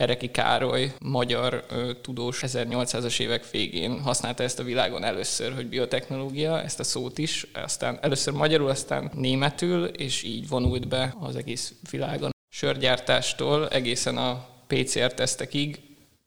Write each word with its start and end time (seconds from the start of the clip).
Ereki 0.00 0.30
Károly, 0.30 0.92
magyar 1.00 1.64
ö, 1.68 1.90
tudós 2.02 2.42
1800-as 2.46 3.20
évek 3.20 3.50
végén 3.50 4.00
használta 4.00 4.42
ezt 4.42 4.58
a 4.58 4.62
világon 4.62 5.04
először, 5.04 5.54
hogy 5.54 5.66
biotechnológia, 5.68 6.62
ezt 6.62 6.80
a 6.80 6.84
szót 6.84 7.18
is, 7.18 7.46
aztán 7.54 7.98
először 8.00 8.32
magyarul, 8.32 8.68
aztán 8.68 9.10
németül, 9.14 9.84
és 9.84 10.22
így 10.22 10.48
vonult 10.48 10.88
be 10.88 11.14
az 11.20 11.36
egész 11.36 11.74
világon. 11.90 12.30
Sörgyártástól 12.48 13.68
egészen 13.68 14.16
a 14.16 14.46
PCR-tesztekig 14.66 15.80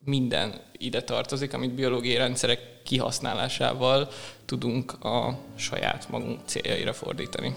minden 0.04 0.60
ide 0.78 1.02
tartozik, 1.02 1.52
amit 1.52 1.74
biológiai 1.74 2.16
rendszerek 2.16 2.82
kihasználásával 2.82 4.08
tudunk 4.44 5.04
a 5.04 5.38
saját 5.56 6.08
magunk 6.08 6.40
céljaira 6.44 6.92
fordítani. 6.92 7.54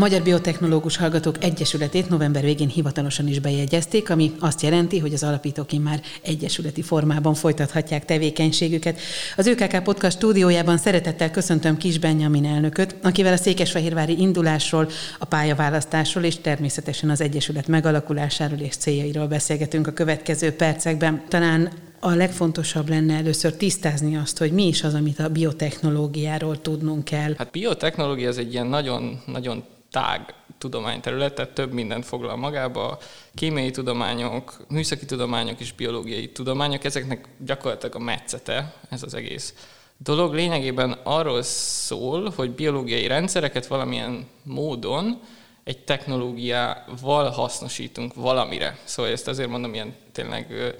Magyar 0.00 0.22
Biotechnológus 0.22 0.96
Hallgatók 0.96 1.44
Egyesületét 1.44 2.08
november 2.08 2.42
végén 2.42 2.68
hivatalosan 2.68 3.28
is 3.28 3.38
bejegyezték, 3.38 4.10
ami 4.10 4.32
azt 4.38 4.62
jelenti, 4.62 4.98
hogy 4.98 5.12
az 5.12 5.22
alapítók 5.22 5.70
már 5.82 6.00
egyesületi 6.22 6.82
formában 6.82 7.34
folytathatják 7.34 8.04
tevékenységüket. 8.04 9.00
Az 9.36 9.46
ÖKK 9.46 9.82
Podcast 9.82 10.16
stúdiójában 10.16 10.76
szeretettel 10.78 11.30
köszöntöm 11.30 11.76
Kis 11.76 11.98
Benjamin 11.98 12.46
elnököt, 12.46 12.96
akivel 13.02 13.32
a 13.32 13.36
Székesfehérvári 13.36 14.20
indulásról, 14.20 14.88
a 15.18 15.24
pályaválasztásról 15.24 16.24
és 16.24 16.36
természetesen 16.40 17.10
az 17.10 17.20
Egyesület 17.20 17.66
megalakulásáról 17.66 18.58
és 18.58 18.76
céljairól 18.76 19.26
beszélgetünk 19.26 19.86
a 19.86 19.92
következő 19.92 20.52
percekben. 20.52 21.22
Talán 21.28 21.70
a 21.98 22.10
legfontosabb 22.10 22.88
lenne 22.88 23.14
először 23.14 23.52
tisztázni 23.52 24.16
azt, 24.16 24.38
hogy 24.38 24.52
mi 24.52 24.66
is 24.66 24.82
az, 24.82 24.94
amit 24.94 25.18
a 25.18 25.28
biotechnológiáról 25.28 26.60
tudnunk 26.60 27.04
kell. 27.04 27.34
Hát 27.36 27.50
biotechnológia 27.50 28.28
az 28.28 28.38
egy 28.38 28.52
ilyen 28.52 28.66
nagyon, 28.66 29.22
nagyon 29.26 29.64
tág 29.90 30.34
tudományterület, 30.58 31.34
tehát 31.34 31.52
több 31.52 31.72
mindent 31.72 32.04
foglal 32.04 32.36
magába, 32.36 32.98
kémiai 33.34 33.70
tudományok, 33.70 34.56
műszaki 34.68 35.04
tudományok 35.04 35.60
és 35.60 35.72
biológiai 35.72 36.32
tudományok, 36.32 36.84
ezeknek 36.84 37.28
gyakorlatilag 37.38 37.94
a 37.94 37.98
metszete 37.98 38.74
ez 38.90 39.02
az 39.02 39.14
egész 39.14 39.54
dolog. 39.96 40.34
Lényegében 40.34 40.98
arról 41.02 41.42
szól, 41.42 42.32
hogy 42.36 42.50
biológiai 42.50 43.06
rendszereket 43.06 43.66
valamilyen 43.66 44.26
módon 44.42 45.20
egy 45.64 45.84
technológiával 45.84 47.30
hasznosítunk 47.30 48.14
valamire. 48.14 48.78
Szóval 48.84 49.12
ezt 49.12 49.28
azért 49.28 49.48
mondom 49.48 49.74
ilyen 49.74 49.94
tényleg 50.12 50.76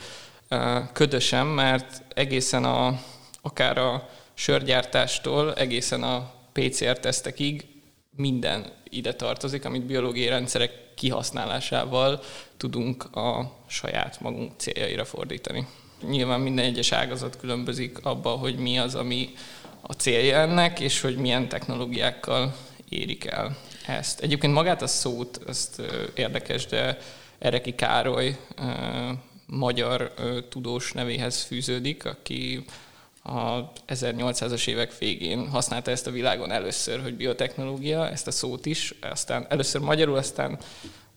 ködösen, 0.92 1.46
mert 1.46 2.02
egészen 2.14 2.64
a, 2.64 3.00
akár 3.42 3.78
a 3.78 4.08
sörgyártástól 4.34 5.54
egészen 5.54 6.02
a 6.02 6.32
PCR-tesztekig 6.52 7.66
minden 8.16 8.72
ide 8.90 9.14
tartozik, 9.14 9.64
amit 9.64 9.82
biológiai 9.82 10.28
rendszerek 10.28 10.94
kihasználásával 10.94 12.20
tudunk 12.56 13.16
a 13.16 13.56
saját 13.66 14.20
magunk 14.20 14.52
céljaira 14.56 15.04
fordítani. 15.04 15.66
Nyilván 16.08 16.40
minden 16.40 16.64
egyes 16.64 16.92
ágazat 16.92 17.36
különbözik 17.36 18.04
abban, 18.04 18.38
hogy 18.38 18.56
mi 18.56 18.78
az, 18.78 18.94
ami 18.94 19.30
a 19.80 19.92
célja 19.92 20.36
ennek, 20.36 20.80
és 20.80 21.00
hogy 21.00 21.16
milyen 21.16 21.48
technológiákkal 21.48 22.54
érik 22.88 23.24
el 23.24 23.56
ezt. 23.86 24.20
Egyébként 24.20 24.52
magát 24.52 24.82
a 24.82 24.86
szót, 24.86 25.40
ezt 25.46 25.82
érdekes, 26.14 26.66
de 26.66 26.98
Ereki 27.38 27.74
Károly 27.74 28.36
magyar 29.46 30.12
tudós 30.48 30.92
nevéhez 30.92 31.42
fűződik, 31.42 32.04
aki 32.04 32.64
a 33.22 33.72
1800-as 33.88 34.68
évek 34.68 34.98
végén 34.98 35.48
használta 35.48 35.90
ezt 35.90 36.06
a 36.06 36.10
világon 36.10 36.50
először, 36.50 37.02
hogy 37.02 37.16
biotechnológia, 37.16 38.08
ezt 38.08 38.26
a 38.26 38.30
szót 38.30 38.66
is, 38.66 38.94
aztán 39.00 39.46
először 39.48 39.80
magyarul, 39.80 40.16
aztán 40.16 40.58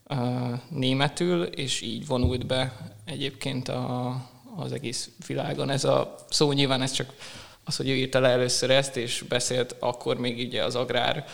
uh, 0.09 0.59
németül, 0.70 1.44
és 1.44 1.81
így 1.81 2.08
vonult 2.08 2.46
be 2.46 2.92
egyébként 3.06 3.70
a, 3.70 4.16
az 4.56 4.72
egész 4.72 5.09
világon. 5.28 5.69
Ez 5.69 5.84
a 5.84 6.16
szó 6.30 6.52
nyilván 6.52 6.81
ez 6.81 6.91
csak 6.91 7.14
az, 7.64 7.75
hogy 7.75 7.90
ő 7.90 7.96
írta 7.96 8.20
le 8.20 8.30
először 8.30 8.70
ezt, 8.70 8.97
és 8.97 9.24
beszélt 9.30 9.75
akkor 9.80 10.18
még 10.18 10.40
így 10.40 10.56
az 10.56 10.75
agrár 10.75 11.25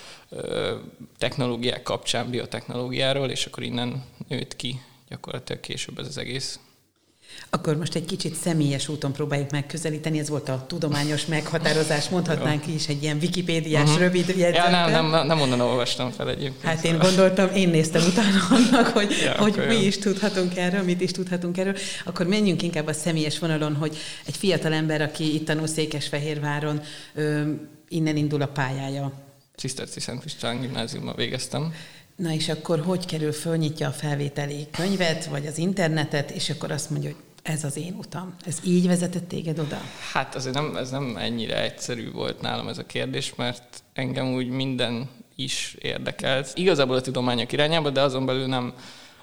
technológiák 1.17 1.83
kapcsán 1.83 2.29
biotechnológiáról, 2.29 3.29
és 3.29 3.45
akkor 3.45 3.63
innen 3.63 4.03
nőtt 4.27 4.55
ki 4.55 4.81
gyakorlatilag 5.09 5.61
később 5.61 5.99
ez 5.99 6.07
az 6.07 6.17
egész. 6.17 6.59
Akkor 7.49 7.77
most 7.77 7.95
egy 7.95 8.05
kicsit 8.05 8.35
személyes 8.35 8.87
úton 8.87 9.13
próbáljuk 9.13 9.51
megközelíteni, 9.51 10.19
ez 10.19 10.29
volt 10.29 10.49
a 10.49 10.65
tudományos 10.67 11.25
meghatározás, 11.25 12.09
mondhatnánk 12.09 12.67
is 12.67 12.87
egy 12.87 13.03
ilyen 13.03 13.17
wikipédiás 13.21 13.83
uh-huh. 13.83 13.99
rövid 13.99 14.27
jegyzetben. 14.27 14.71
Ja, 14.71 14.89
nem, 14.89 15.09
nem, 15.09 15.27
nem 15.27 15.41
onnan 15.41 15.59
olvastam 15.61 16.11
fel 16.11 16.29
egyébként. 16.29 16.63
Hát 16.63 16.83
én 16.83 16.97
gondoltam, 16.97 17.49
én 17.53 17.69
néztem 17.69 18.01
utána 18.07 18.39
annak, 18.49 18.87
hogy, 18.87 19.11
ja, 19.23 19.37
hogy 19.37 19.65
mi 19.67 19.75
is 19.85 19.97
tudhatunk 19.97 20.57
erről, 20.57 20.83
mit 20.83 21.01
is 21.01 21.11
tudhatunk 21.11 21.57
erről. 21.57 21.75
Akkor 22.05 22.27
menjünk 22.27 22.61
inkább 22.61 22.87
a 22.87 22.93
személyes 22.93 23.39
vonalon, 23.39 23.75
hogy 23.75 23.97
egy 24.25 24.37
fiatal 24.37 24.73
ember, 24.73 25.01
aki 25.01 25.33
itt 25.33 25.45
tanul 25.45 25.67
Székesfehérváron, 25.67 26.81
ö, 27.13 27.51
innen 27.87 28.17
indul 28.17 28.41
a 28.41 28.47
pályája. 28.47 29.11
Ciszterci 29.55 29.99
Szent 29.99 30.25
István 30.25 30.59
gimnáziumban 30.61 31.15
végeztem. 31.15 31.73
Na 32.19 32.31
és 32.31 32.49
akkor 32.49 32.79
hogy 32.79 33.05
kerül, 33.05 33.31
fölnyitja 33.31 33.87
a 33.87 33.91
felvételi 33.91 34.67
könyvet, 34.71 35.25
vagy 35.25 35.45
az 35.45 35.57
internetet, 35.57 36.31
és 36.31 36.49
akkor 36.49 36.71
azt 36.71 36.89
mondja, 36.89 37.09
hogy 37.09 37.19
ez 37.43 37.63
az 37.63 37.77
én 37.77 37.95
utam. 37.97 38.35
Ez 38.45 38.57
így 38.65 38.87
vezetett 38.87 39.27
téged 39.27 39.59
oda? 39.59 39.77
Hát 40.11 40.35
azért 40.35 40.55
nem, 40.55 40.75
ez 40.75 40.89
nem 40.89 41.17
ennyire 41.17 41.61
egyszerű 41.63 42.11
volt 42.11 42.41
nálam 42.41 42.67
ez 42.67 42.77
a 42.77 42.85
kérdés, 42.85 43.35
mert 43.35 43.83
engem 43.93 44.33
úgy 44.33 44.49
minden 44.49 45.09
is 45.35 45.75
érdekelt. 45.81 46.51
Igazából 46.55 46.95
a 46.95 47.01
tudományok 47.01 47.51
irányába, 47.51 47.89
de 47.89 48.01
azon 48.01 48.25
belül 48.25 48.47
nem 48.47 48.73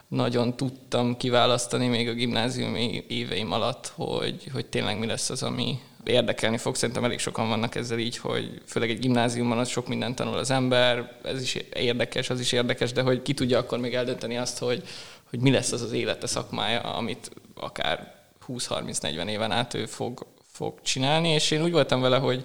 nagyon 0.09 0.57
tudtam 0.57 1.17
kiválasztani 1.17 1.87
még 1.87 2.09
a 2.09 2.13
gimnáziumi 2.13 3.05
éveim 3.09 3.53
alatt, 3.53 3.93
hogy, 3.95 4.49
hogy 4.53 4.67
tényleg 4.67 4.99
mi 4.99 5.07
lesz 5.07 5.31
az, 5.31 5.43
ami 5.43 5.78
érdekelni 6.09 6.56
fog. 6.56 6.75
Szerintem 6.75 7.05
elég 7.05 7.19
sokan 7.19 7.49
vannak 7.49 7.75
ezzel 7.75 7.99
így, 7.99 8.17
hogy 8.17 8.62
főleg 8.67 8.91
egy 8.91 8.99
gimnáziumban 8.99 9.59
az 9.59 9.69
sok 9.69 9.89
mindent 9.89 10.17
tanul 10.17 10.37
az 10.39 10.50
ember, 10.50 11.19
ez 11.22 11.43
is 11.43 11.55
érdekes, 11.75 12.31
az 12.31 12.41
is 12.41 12.53
érdekes, 12.53 12.93
de 12.93 13.03
hogy 13.03 13.22
ki 13.22 13.34
tudja 13.34 13.59
akkor 13.59 13.78
még 13.78 13.94
eldönteni 13.94 14.37
azt, 14.37 14.59
hogy, 14.59 14.83
hogy 15.31 15.41
mi 15.41 15.50
lesz 15.50 15.72
az 15.72 15.83
az 15.83 15.93
élete 15.93 16.27
szakmája, 16.27 16.81
amit 16.81 17.31
akár 17.55 18.15
20-30-40 18.49 19.28
éven 19.28 19.53
át 19.53 19.75
ő 19.75 19.87
fog, 19.87 20.27
fog 20.53 20.75
csinálni, 20.83 21.28
és 21.28 21.50
én 21.50 21.62
úgy 21.62 21.72
voltam 21.72 22.00
vele, 22.00 22.16
hogy 22.16 22.45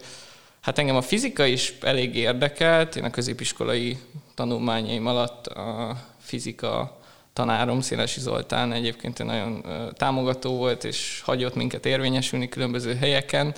hát 0.61 0.77
engem 0.77 0.95
a 0.95 1.01
fizika 1.01 1.45
is 1.45 1.73
elég 1.81 2.15
érdekelt, 2.15 2.95
én 2.95 3.03
a 3.03 3.09
középiskolai 3.09 3.97
tanulmányaim 4.35 5.07
alatt 5.07 5.47
a 5.47 5.97
fizika 6.19 7.00
tanárom, 7.33 7.81
Szélesi 7.81 8.19
Zoltán 8.19 8.71
egyébként 8.71 9.23
nagyon 9.23 9.65
támogató 9.93 10.57
volt, 10.57 10.83
és 10.83 11.21
hagyott 11.25 11.55
minket 11.55 11.85
érvényesülni 11.85 12.49
különböző 12.49 12.95
helyeken, 12.95 13.55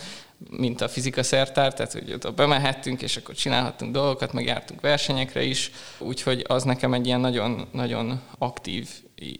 mint 0.49 0.81
a 0.81 0.87
fizika 0.87 1.23
szertár, 1.23 1.73
tehát 1.73 1.91
hogy 1.91 2.13
ott 2.13 2.33
bemehettünk, 2.33 3.01
és 3.01 3.17
akkor 3.17 3.35
csinálhattunk 3.35 3.91
dolgokat, 3.91 4.33
meg 4.33 4.45
jártunk 4.45 4.81
versenyekre 4.81 5.43
is, 5.43 5.71
úgyhogy 5.97 6.45
az 6.47 6.63
nekem 6.63 6.93
egy 6.93 7.05
ilyen 7.05 7.19
nagyon, 7.19 7.67
nagyon 7.71 8.21
aktív 8.37 8.89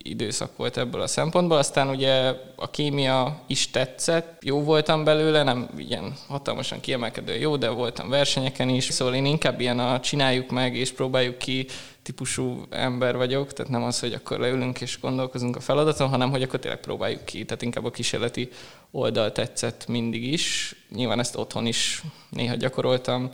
időszak 0.03 0.57
volt 0.57 0.77
ebből 0.77 1.01
a 1.01 1.07
szempontból. 1.07 1.57
Aztán 1.57 1.89
ugye 1.89 2.33
a 2.55 2.69
kémia 2.71 3.43
is 3.47 3.69
tetszett, 3.69 4.37
jó 4.43 4.63
voltam 4.63 5.03
belőle, 5.03 5.43
nem 5.43 5.69
ilyen 5.77 6.13
hatalmasan 6.27 6.79
kiemelkedő 6.79 7.35
jó, 7.35 7.57
de 7.57 7.69
voltam 7.69 8.09
versenyeken 8.09 8.69
is, 8.69 8.83
szóval 8.83 9.15
én 9.15 9.25
inkább 9.25 9.59
ilyen 9.59 9.79
a 9.79 9.99
csináljuk 9.99 10.49
meg 10.49 10.75
és 10.75 10.91
próbáljuk 10.91 11.37
ki 11.37 11.67
típusú 12.01 12.65
ember 12.69 13.15
vagyok, 13.15 13.53
tehát 13.53 13.71
nem 13.71 13.83
az, 13.83 13.99
hogy 13.99 14.13
akkor 14.13 14.39
leülünk 14.39 14.81
és 14.81 14.99
gondolkozunk 14.99 15.55
a 15.55 15.59
feladaton, 15.59 16.09
hanem 16.09 16.29
hogy 16.29 16.43
akkor 16.43 16.59
tényleg 16.59 16.79
próbáljuk 16.79 17.25
ki, 17.25 17.45
tehát 17.45 17.61
inkább 17.61 17.85
a 17.85 17.91
kísérleti 17.91 18.49
oldal 18.91 19.31
tetszett 19.31 19.87
mindig 19.87 20.33
is. 20.33 20.75
Nyilván 20.95 21.19
ezt 21.19 21.35
otthon 21.35 21.65
is 21.65 22.01
néha 22.29 22.55
gyakoroltam, 22.55 23.29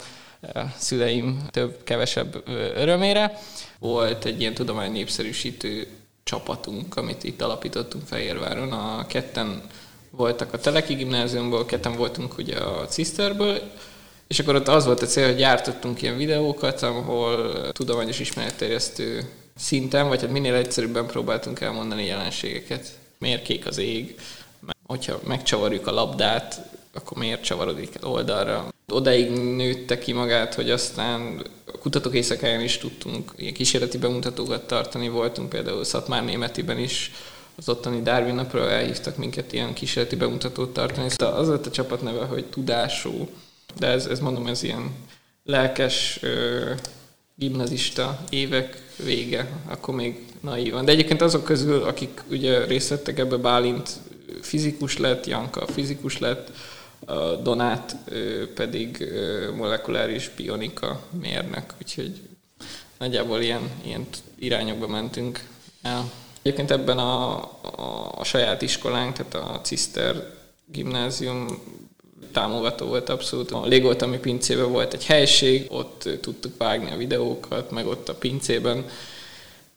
szüleim 0.78 1.46
több-kevesebb 1.52 2.44
örömére. 2.76 3.40
Volt 3.80 4.26
egy 4.26 4.40
ilyen 4.40 4.54
tudomány 4.54 4.92
népszerűsítő 4.92 5.88
csapatunk, 6.24 6.96
amit 6.96 7.24
itt 7.24 7.42
alapítottunk 7.42 8.08
Fehérváron. 8.08 8.72
A 8.72 9.06
ketten 9.08 9.62
voltak 10.10 10.54
a 10.54 10.60
Teleki 10.60 10.94
gimnáziumból, 10.94 11.66
ketten 11.66 11.96
voltunk 11.96 12.38
ugye 12.38 12.58
a 12.58 12.86
Ciszterből, 12.86 13.72
és 14.28 14.40
akkor 14.40 14.56
ott 14.56 14.68
az 14.68 14.86
volt 14.86 15.02
a 15.02 15.06
cél, 15.06 15.26
hogy 15.26 15.36
gyártottunk 15.36 16.02
ilyen 16.02 16.18
videókat, 16.18 16.82
ahol 16.82 17.72
tudományos 17.72 18.20
ismeretterjesztő 18.20 19.30
szinten, 19.56 20.08
vagy 20.08 20.22
hát 20.22 20.32
minél 20.32 20.54
egyszerűbben 20.54 21.06
próbáltunk 21.06 21.60
elmondani 21.60 22.06
jelenségeket. 22.06 22.88
Miért 23.18 23.44
kék 23.44 23.66
az 23.68 23.78
ég? 23.78 24.20
Hogyha 24.88 25.20
megcsavarjuk 25.24 25.88
a 25.88 25.92
labdát, 25.92 26.62
akkor 26.94 27.18
miért 27.18 27.44
csavarodik 27.44 27.94
oldalra? 28.02 28.74
Odaig 28.88 29.30
nőtte 29.32 30.00
ki 30.00 30.14
magát, 30.14 30.54
hogy 30.54 30.70
aztán 30.70 31.42
kutatók 31.80 32.16
éjszakáján 32.16 32.62
is 32.62 32.78
tudtunk 32.78 33.34
ilyen 33.38 33.54
kísérleti 33.54 33.98
bemutatókat 33.98 34.68
tartani, 34.68 35.10
voltunk 35.10 35.50
például 35.50 35.84
Szatmár 35.84 36.26
Németiben 36.26 36.78
is, 36.78 37.12
az 37.56 37.70
ottani 37.70 38.02
Darwin 38.02 38.36
napra 38.36 38.70
elhívtak 38.70 39.18
minket 39.18 39.54
ilyen 39.54 39.74
kísérleti 39.74 40.16
bemutatót 40.16 40.74
tartani. 40.74 41.08
Az 41.18 41.48
volt 41.48 41.66
a 41.66 41.72
csapat 41.72 42.02
neve, 42.02 42.26
hogy 42.26 42.46
Tudású, 42.46 43.30
de 43.80 43.88
ez, 43.88 44.06
ez 44.06 44.20
mondom, 44.20 44.48
ez 44.48 44.64
ilyen 44.64 44.92
lelkes 45.46 46.20
ö, 46.22 46.72
gimnazista 47.36 48.20
évek 48.30 48.82
vége, 49.04 49.50
akkor 49.68 49.96
még 49.96 50.26
naívan. 50.42 50.86
De 50.86 50.92
egyébként 50.92 51.22
azok 51.22 51.44
közül, 51.44 51.84
akik 51.84 52.24
ugye 52.30 52.66
részt 52.66 52.90
vettek 52.90 53.20
ebbe, 53.20 53.38
Bálint 53.38 53.90
fizikus 54.42 54.98
lett, 54.98 55.26
Janka 55.26 55.68
fizikus 55.68 56.20
lett, 56.20 56.52
Donát 57.44 57.96
pedig 58.56 59.14
molekuláris 59.56 60.30
bionika 60.36 61.02
mérnök, 61.10 61.74
úgyhogy 61.82 62.20
nagyjából 62.98 63.42
ilyen, 63.42 63.70
ilyen 63.86 64.08
irányokba 64.40 64.88
mentünk 64.88 65.48
el. 65.82 66.12
Egyébként 66.42 66.72
ebben 66.72 66.98
a, 66.98 67.36
a, 67.62 68.12
a 68.16 68.24
saját 68.24 68.62
iskolánk, 68.62 69.14
tehát 69.14 69.50
a 69.50 69.62
Ciszter 69.62 70.34
gimnázium 70.66 71.62
támogató 72.32 72.86
volt 72.86 73.10
abszolút. 73.10 73.52
A 73.52 73.66
Légoltami 73.66 74.18
pincében 74.18 74.72
volt 74.72 74.94
egy 74.94 75.06
helység, 75.06 75.66
ott 75.70 76.10
tudtuk 76.22 76.58
vágni 76.58 76.92
a 76.92 76.98
videókat, 76.98 77.72
meg 77.72 77.88
ott 77.88 78.10
a 78.10 78.16
pincében 78.16 78.86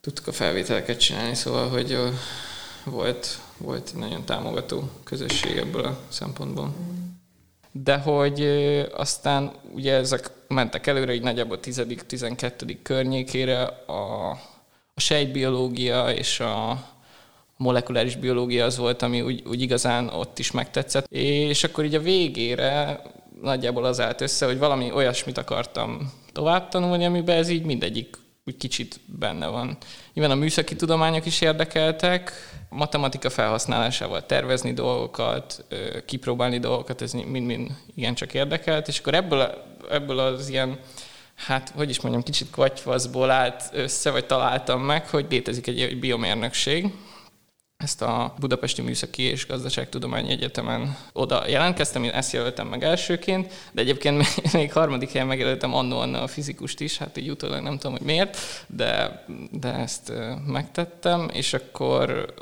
tudtuk 0.00 0.26
a 0.26 0.32
felvételeket 0.32 0.98
csinálni, 0.98 1.34
szóval, 1.34 1.68
hogy 1.68 1.98
volt, 2.84 3.38
volt 3.58 3.90
egy 3.94 3.98
nagyon 3.98 4.24
támogató 4.24 4.88
közösség 5.04 5.56
ebből 5.56 5.84
a 5.84 5.98
szempontból. 6.08 6.72
De 7.72 7.96
hogy 7.96 8.40
aztán 8.94 9.52
ugye 9.74 9.94
ezek 9.94 10.30
mentek 10.48 10.86
előre, 10.86 11.14
így 11.14 11.22
nagyjából 11.22 11.58
10.-12. 11.62 12.76
környékére 12.82 13.62
a, 13.86 14.30
a 14.30 14.36
sejtbiológia 14.96 16.10
és 16.10 16.40
a 16.40 16.86
molekuláris 17.56 18.16
biológia 18.16 18.64
az 18.64 18.76
volt, 18.76 19.02
ami 19.02 19.20
úgy, 19.20 19.42
úgy 19.46 19.60
igazán 19.60 20.08
ott 20.08 20.38
is 20.38 20.50
megtetszett. 20.50 21.06
És 21.12 21.64
akkor 21.64 21.84
így 21.84 21.94
a 21.94 22.00
végére 22.00 23.02
nagyjából 23.42 23.84
az 23.84 24.00
állt 24.00 24.20
össze, 24.20 24.46
hogy 24.46 24.58
valami 24.58 24.92
olyasmit 24.92 25.38
akartam 25.38 26.12
tovább 26.32 26.68
tanulni, 26.68 27.04
amiben 27.04 27.36
ez 27.36 27.48
így 27.48 27.64
mindegyik 27.64 28.16
úgy 28.44 28.56
kicsit 28.56 29.00
benne 29.06 29.46
van. 29.46 29.76
Nyilván 30.12 30.36
a 30.36 30.40
műszaki 30.40 30.76
tudományok 30.76 31.26
is 31.26 31.40
érdekeltek, 31.40 32.32
matematika 32.68 33.30
felhasználásával 33.30 34.26
tervezni 34.26 34.72
dolgokat, 34.72 35.64
kipróbálni 36.06 36.58
dolgokat, 36.58 37.02
ez 37.02 37.12
mind-mind 37.12 37.70
igencsak 37.94 38.34
érdekelt, 38.34 38.88
és 38.88 38.98
akkor 38.98 39.14
ebből, 39.14 39.64
ebből 39.90 40.18
az 40.18 40.48
ilyen 40.48 40.78
hát, 41.34 41.72
hogy 41.76 41.90
is 41.90 42.00
mondjam, 42.00 42.22
kicsit 42.22 42.50
kvatyfaszból 42.50 43.30
állt 43.30 43.70
össze, 43.72 44.10
vagy 44.10 44.26
találtam 44.26 44.82
meg, 44.82 45.08
hogy 45.08 45.26
létezik 45.30 45.66
egy 45.66 45.98
biomérnökség, 45.98 46.92
ezt 47.82 48.02
a 48.02 48.34
Budapesti 48.38 48.82
Műszaki 48.82 49.22
és 49.22 49.46
Gazdaságtudományi 49.46 50.30
Egyetemen 50.30 50.96
oda 51.12 51.48
jelentkeztem, 51.48 52.04
én 52.04 52.10
ezt 52.10 52.32
jelöltem 52.32 52.66
meg 52.66 52.84
elsőként, 52.84 53.52
de 53.72 53.80
egyébként 53.80 54.26
még 54.52 54.72
harmadik 54.72 55.10
helyen 55.10 55.26
megjelöltem 55.26 55.74
annó 55.74 55.98
a 55.98 56.26
fizikust 56.26 56.80
is, 56.80 56.98
hát 56.98 57.16
így 57.16 57.30
utólag 57.30 57.62
nem 57.62 57.78
tudom, 57.78 57.96
hogy 57.96 58.06
miért, 58.06 58.36
de, 58.66 59.24
de 59.50 59.72
ezt 59.72 60.12
megtettem, 60.46 61.28
és 61.32 61.52
akkor 61.52 62.34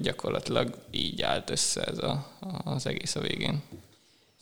gyakorlatilag 0.00 0.74
így 0.90 1.22
állt 1.22 1.50
össze 1.50 1.82
ez 1.82 1.98
a, 1.98 2.26
az 2.64 2.86
egész 2.86 3.14
a 3.14 3.20
végén. 3.20 3.62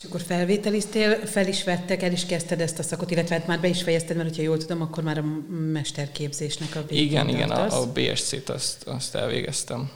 És 0.00 0.06
akkor 0.06 0.20
felvételiztél, 0.20 1.26
fel 1.26 1.48
is 1.48 1.64
vettek, 1.64 2.02
el 2.02 2.12
is 2.12 2.26
kezdted 2.26 2.60
ezt 2.60 2.78
a 2.78 2.82
szakot, 2.82 3.10
illetve 3.10 3.34
hát 3.34 3.46
már 3.46 3.60
be 3.60 3.68
is 3.68 3.82
fejezted, 3.82 4.16
mert 4.16 4.36
ha 4.36 4.42
jól 4.42 4.58
tudom, 4.58 4.82
akkor 4.82 5.02
már 5.02 5.18
a 5.18 5.24
mesterképzésnek 5.72 6.76
a 6.76 6.84
végén 6.88 7.04
Igen, 7.04 7.28
igen, 7.28 7.50
a, 7.50 7.80
a 7.80 7.92
BSC-t 7.92 8.48
azt, 8.48 8.82
azt 8.86 9.14
elvégeztem. 9.14 9.90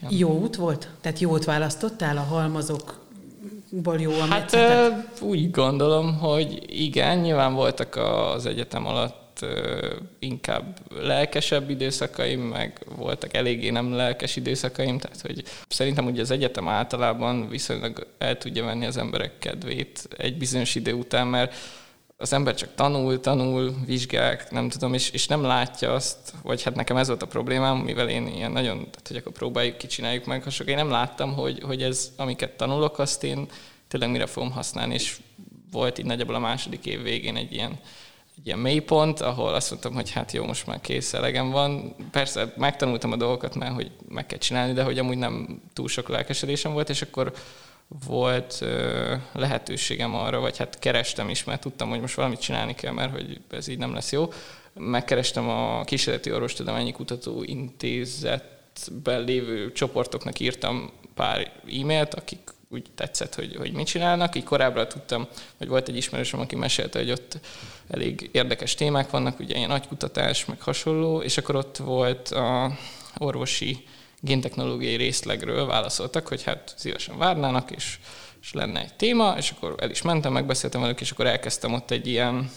Igen. 0.00 0.18
Jó 0.18 0.40
út 0.40 0.56
volt? 0.56 0.88
Tehát 1.00 1.18
jót 1.18 1.44
választottál 1.44 2.16
a 2.16 2.20
halmazokból 2.20 4.00
jó 4.00 4.12
a 4.12 4.26
Hát 4.26 4.56
úgy 5.20 5.50
gondolom, 5.50 6.18
hogy 6.18 6.64
igen, 6.66 7.18
nyilván 7.18 7.54
voltak 7.54 7.96
az 7.96 8.46
egyetem 8.46 8.86
alatt 8.86 9.26
inkább 10.18 10.78
lelkesebb 11.00 11.70
időszakaim, 11.70 12.40
meg 12.40 12.84
voltak 12.96 13.34
eléggé 13.34 13.70
nem 13.70 13.92
lelkes 13.92 14.36
időszakaim, 14.36 14.98
tehát 14.98 15.20
hogy 15.20 15.42
szerintem 15.68 16.06
ugye 16.06 16.20
az 16.20 16.30
egyetem 16.30 16.68
általában 16.68 17.48
viszonylag 17.48 18.06
el 18.18 18.38
tudja 18.38 18.64
venni 18.64 18.86
az 18.86 18.96
emberek 18.96 19.38
kedvét 19.38 20.08
egy 20.16 20.36
bizonyos 20.38 20.74
idő 20.74 20.92
után, 20.92 21.26
mert 21.26 21.54
az 22.20 22.32
ember 22.32 22.54
csak 22.54 22.74
tanul, 22.74 23.20
tanul, 23.20 23.74
vizsgák, 23.86 24.50
nem 24.50 24.68
tudom, 24.68 24.94
és, 24.94 25.10
és 25.10 25.26
nem 25.26 25.42
látja 25.42 25.92
azt, 25.92 26.32
vagy 26.42 26.62
hát 26.62 26.74
nekem 26.74 26.96
ez 26.96 27.06
volt 27.06 27.22
a 27.22 27.26
problémám, 27.26 27.76
mivel 27.76 28.08
én 28.08 28.26
ilyen 28.26 28.52
nagyon, 28.52 28.76
tehát 28.76 29.08
hogy 29.08 29.16
akkor 29.16 29.32
próbáljuk, 29.32 29.78
kicsináljuk 29.78 30.24
meg, 30.24 30.42
ha 30.42 30.50
sok, 30.50 30.68
én 30.68 30.76
nem 30.76 30.90
láttam, 30.90 31.34
hogy, 31.34 31.62
hogy 31.62 31.82
ez, 31.82 32.12
amiket 32.16 32.56
tanulok, 32.56 32.98
azt 32.98 33.24
én 33.24 33.48
tényleg 33.88 34.10
mire 34.10 34.26
fogom 34.26 34.50
használni, 34.50 34.94
és 34.94 35.16
volt 35.70 35.98
így 35.98 36.04
nagyjából 36.04 36.34
a 36.34 36.38
második 36.38 36.86
év 36.86 37.02
végén 37.02 37.36
egy 37.36 37.52
ilyen, 37.52 37.72
egy 38.36 38.46
ilyen 38.46 38.58
mélypont, 38.58 39.20
ahol 39.20 39.54
azt 39.54 39.70
mondtam, 39.70 39.94
hogy 39.94 40.10
hát 40.10 40.32
jó, 40.32 40.44
most 40.44 40.66
már 40.66 40.80
kész, 40.80 41.12
elegem 41.12 41.50
van. 41.50 41.94
Persze 42.10 42.52
megtanultam 42.56 43.12
a 43.12 43.16
dolgokat, 43.16 43.54
mert 43.54 43.74
hogy 43.74 43.90
meg 44.08 44.26
kell 44.26 44.38
csinálni, 44.38 44.72
de 44.72 44.82
hogy 44.82 44.98
amúgy 44.98 45.18
nem 45.18 45.62
túl 45.72 45.88
sok 45.88 46.08
lelkesedésem 46.08 46.72
volt, 46.72 46.90
és 46.90 47.02
akkor 47.02 47.32
volt 48.06 48.64
lehetőségem 49.32 50.14
arra, 50.14 50.40
vagy 50.40 50.56
hát 50.56 50.78
kerestem 50.78 51.28
is, 51.28 51.44
mert 51.44 51.60
tudtam, 51.60 51.88
hogy 51.88 52.00
most 52.00 52.14
valamit 52.14 52.40
csinálni 52.40 52.74
kell, 52.74 52.92
mert 52.92 53.12
hogy 53.12 53.40
ez 53.50 53.68
így 53.68 53.78
nem 53.78 53.94
lesz 53.94 54.12
jó. 54.12 54.32
Megkerestem 54.74 55.48
a 55.48 55.84
Kísérleti 55.84 56.32
Orvostudományi 56.32 56.92
Kutató 56.92 57.42
Intézetben 57.42 59.20
lévő 59.24 59.72
csoportoknak 59.72 60.40
írtam 60.40 60.90
pár 61.14 61.52
e-mailt, 61.80 62.14
akik 62.14 62.38
úgy 62.70 62.86
tetszett, 62.94 63.34
hogy, 63.34 63.56
hogy 63.56 63.72
mit 63.72 63.86
csinálnak. 63.86 64.36
Így 64.36 64.44
korábban 64.44 64.88
tudtam, 64.88 65.28
hogy 65.58 65.68
volt 65.68 65.88
egy 65.88 65.96
ismerősöm, 65.96 66.40
aki 66.40 66.56
mesélte, 66.56 66.98
hogy 66.98 67.10
ott 67.10 67.38
elég 67.88 68.28
érdekes 68.32 68.74
témák 68.74 69.10
vannak, 69.10 69.38
ugye 69.40 69.56
ilyen 69.56 69.70
agykutatás, 69.70 70.44
meg 70.44 70.60
hasonló, 70.60 71.20
és 71.20 71.38
akkor 71.38 71.56
ott 71.56 71.76
volt 71.76 72.28
a 72.28 72.72
orvosi 73.18 73.84
géntechnológiai 74.20 74.96
részlegről 74.96 75.66
válaszoltak, 75.66 76.28
hogy 76.28 76.42
hát 76.42 76.74
szívesen 76.76 77.18
várnának, 77.18 77.70
és, 77.70 77.98
és 78.40 78.52
lenne 78.52 78.80
egy 78.80 78.94
téma, 78.94 79.34
és 79.36 79.50
akkor 79.50 79.74
el 79.78 79.90
is 79.90 80.02
mentem, 80.02 80.32
megbeszéltem 80.32 80.80
velük, 80.80 81.00
és 81.00 81.10
akkor 81.10 81.26
elkezdtem 81.26 81.72
ott 81.72 81.90
egy 81.90 82.06
ilyen 82.06 82.50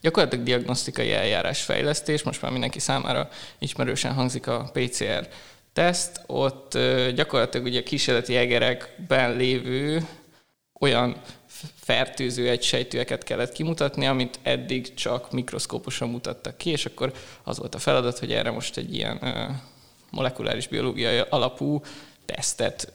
gyakorlatilag 0.00 0.44
diagnosztikai 0.44 1.12
eljárásfejlesztés, 1.12 2.22
most 2.22 2.42
már 2.42 2.50
mindenki 2.50 2.78
számára 2.78 3.28
ismerősen 3.58 4.14
hangzik 4.14 4.46
a 4.46 4.70
PCR 4.72 5.28
teszt, 5.72 6.22
ott 6.26 6.78
gyakorlatilag 7.14 7.66
ugye 7.66 7.82
kísérleti 7.82 8.36
egerekben 8.36 9.36
lévő 9.36 10.06
olyan 10.80 11.20
fertőző 11.74 12.48
egysejtőeket 12.48 13.24
kellett 13.24 13.52
kimutatni, 13.52 14.06
amit 14.06 14.38
eddig 14.42 14.94
csak 14.94 15.32
mikroszkóposan 15.32 16.08
mutattak 16.08 16.56
ki, 16.56 16.70
és 16.70 16.86
akkor 16.86 17.12
az 17.42 17.58
volt 17.58 17.74
a 17.74 17.78
feladat, 17.78 18.18
hogy 18.18 18.32
erre 18.32 18.50
most 18.50 18.76
egy 18.76 18.94
ilyen 18.94 19.18
molekuláris 20.10 20.68
biológiai 20.68 21.22
alapú 21.28 21.80
tesztet 22.26 22.92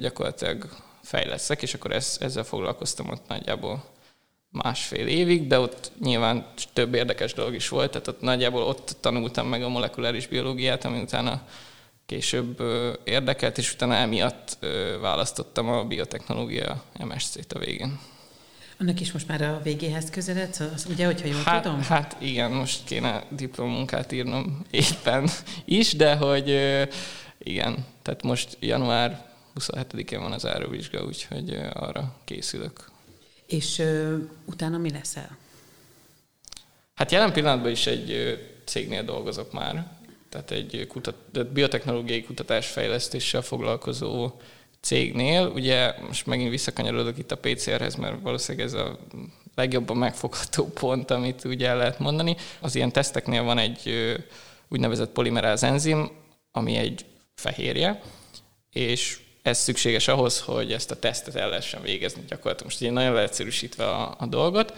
gyakorlatilag 0.00 0.68
fejleszek, 1.02 1.62
és 1.62 1.74
akkor 1.74 1.92
ez, 1.92 2.16
ezzel 2.20 2.44
foglalkoztam 2.44 3.08
ott 3.08 3.28
nagyjából 3.28 3.84
másfél 4.50 5.06
évig, 5.06 5.46
de 5.46 5.58
ott 5.58 5.92
nyilván 6.00 6.46
több 6.72 6.94
érdekes 6.94 7.32
dolog 7.32 7.54
is 7.54 7.68
volt, 7.68 7.90
tehát 7.90 8.08
ott 8.08 8.20
nagyjából 8.20 8.62
ott 8.62 8.96
tanultam 9.00 9.48
meg 9.48 9.62
a 9.62 9.68
molekuláris 9.68 10.26
biológiát, 10.26 10.84
ami 10.84 11.00
utána 11.00 11.42
később 12.06 12.62
érdekelt, 13.04 13.58
és 13.58 13.72
utána 13.72 13.94
emiatt 13.94 14.58
választottam 15.00 15.68
a 15.68 15.84
biotechnológia 15.84 16.82
MSC-t 17.04 17.52
a 17.52 17.58
végén. 17.58 18.00
Annak 18.78 19.00
is 19.00 19.12
most 19.12 19.28
már 19.28 19.42
a 19.42 19.60
végéhez 19.62 20.10
közeledsz, 20.10 20.60
az, 20.60 20.86
ugye, 20.90 21.06
hogyha 21.06 21.26
jól 21.26 21.42
hát, 21.44 21.62
tudom? 21.62 21.82
Hát 21.82 22.16
igen, 22.20 22.50
most 22.50 22.84
kéne 22.84 23.24
diplomunkát 23.30 24.12
írnom 24.12 24.62
éppen 24.70 25.28
is, 25.64 25.92
de 25.92 26.16
hogy 26.16 26.48
igen, 27.38 27.86
tehát 28.02 28.22
most 28.22 28.56
január 28.60 29.30
27-én 29.60 30.20
van 30.20 30.32
az 30.32 30.46
áróvizsga, 30.46 31.04
úgyhogy 31.04 31.58
arra 31.72 32.16
készülök. 32.24 32.90
És 33.46 33.78
ö, 33.78 34.16
utána 34.44 34.78
mi 34.78 34.90
leszel? 34.90 35.36
Hát 36.94 37.12
jelen 37.12 37.32
pillanatban 37.32 37.70
is 37.70 37.86
egy 37.86 38.38
cégnél 38.64 39.02
dolgozok 39.02 39.52
már, 39.52 39.86
tehát 40.28 40.50
egy 40.50 40.86
kutat, 40.88 41.48
biotechnológiai 41.52 42.22
kutatásfejlesztéssel 42.22 43.42
foglalkozó 43.42 44.30
cégnél, 44.82 45.46
ugye 45.46 45.94
most 46.06 46.26
megint 46.26 46.50
visszakanyarodok 46.50 47.18
itt 47.18 47.32
a 47.32 47.38
PCR-hez, 47.38 47.94
mert 47.94 48.20
valószínűleg 48.22 48.66
ez 48.66 48.72
a 48.72 48.98
legjobban 49.54 49.96
megfogható 49.96 50.66
pont, 50.80 51.10
amit 51.10 51.44
ugye 51.44 51.68
el 51.68 51.76
lehet 51.76 51.98
mondani. 51.98 52.36
Az 52.60 52.74
ilyen 52.74 52.92
teszteknél 52.92 53.42
van 53.42 53.58
egy 53.58 53.92
úgynevezett 54.68 55.10
polimeráz 55.10 55.62
enzim, 55.62 56.10
ami 56.50 56.76
egy 56.76 57.04
fehérje, 57.34 58.00
és 58.70 59.20
ez 59.42 59.58
szükséges 59.58 60.08
ahhoz, 60.08 60.40
hogy 60.40 60.72
ezt 60.72 60.90
a 60.90 60.98
tesztet 60.98 61.34
el 61.34 61.48
lehessen 61.48 61.82
végezni 61.82 62.22
gyakorlatilag. 62.28 62.64
Most 62.64 62.80
ugye 62.80 62.90
nagyon 62.90 63.12
leegyszerűsítve 63.12 63.88
a, 63.88 64.14
a 64.18 64.26
dolgot, 64.26 64.74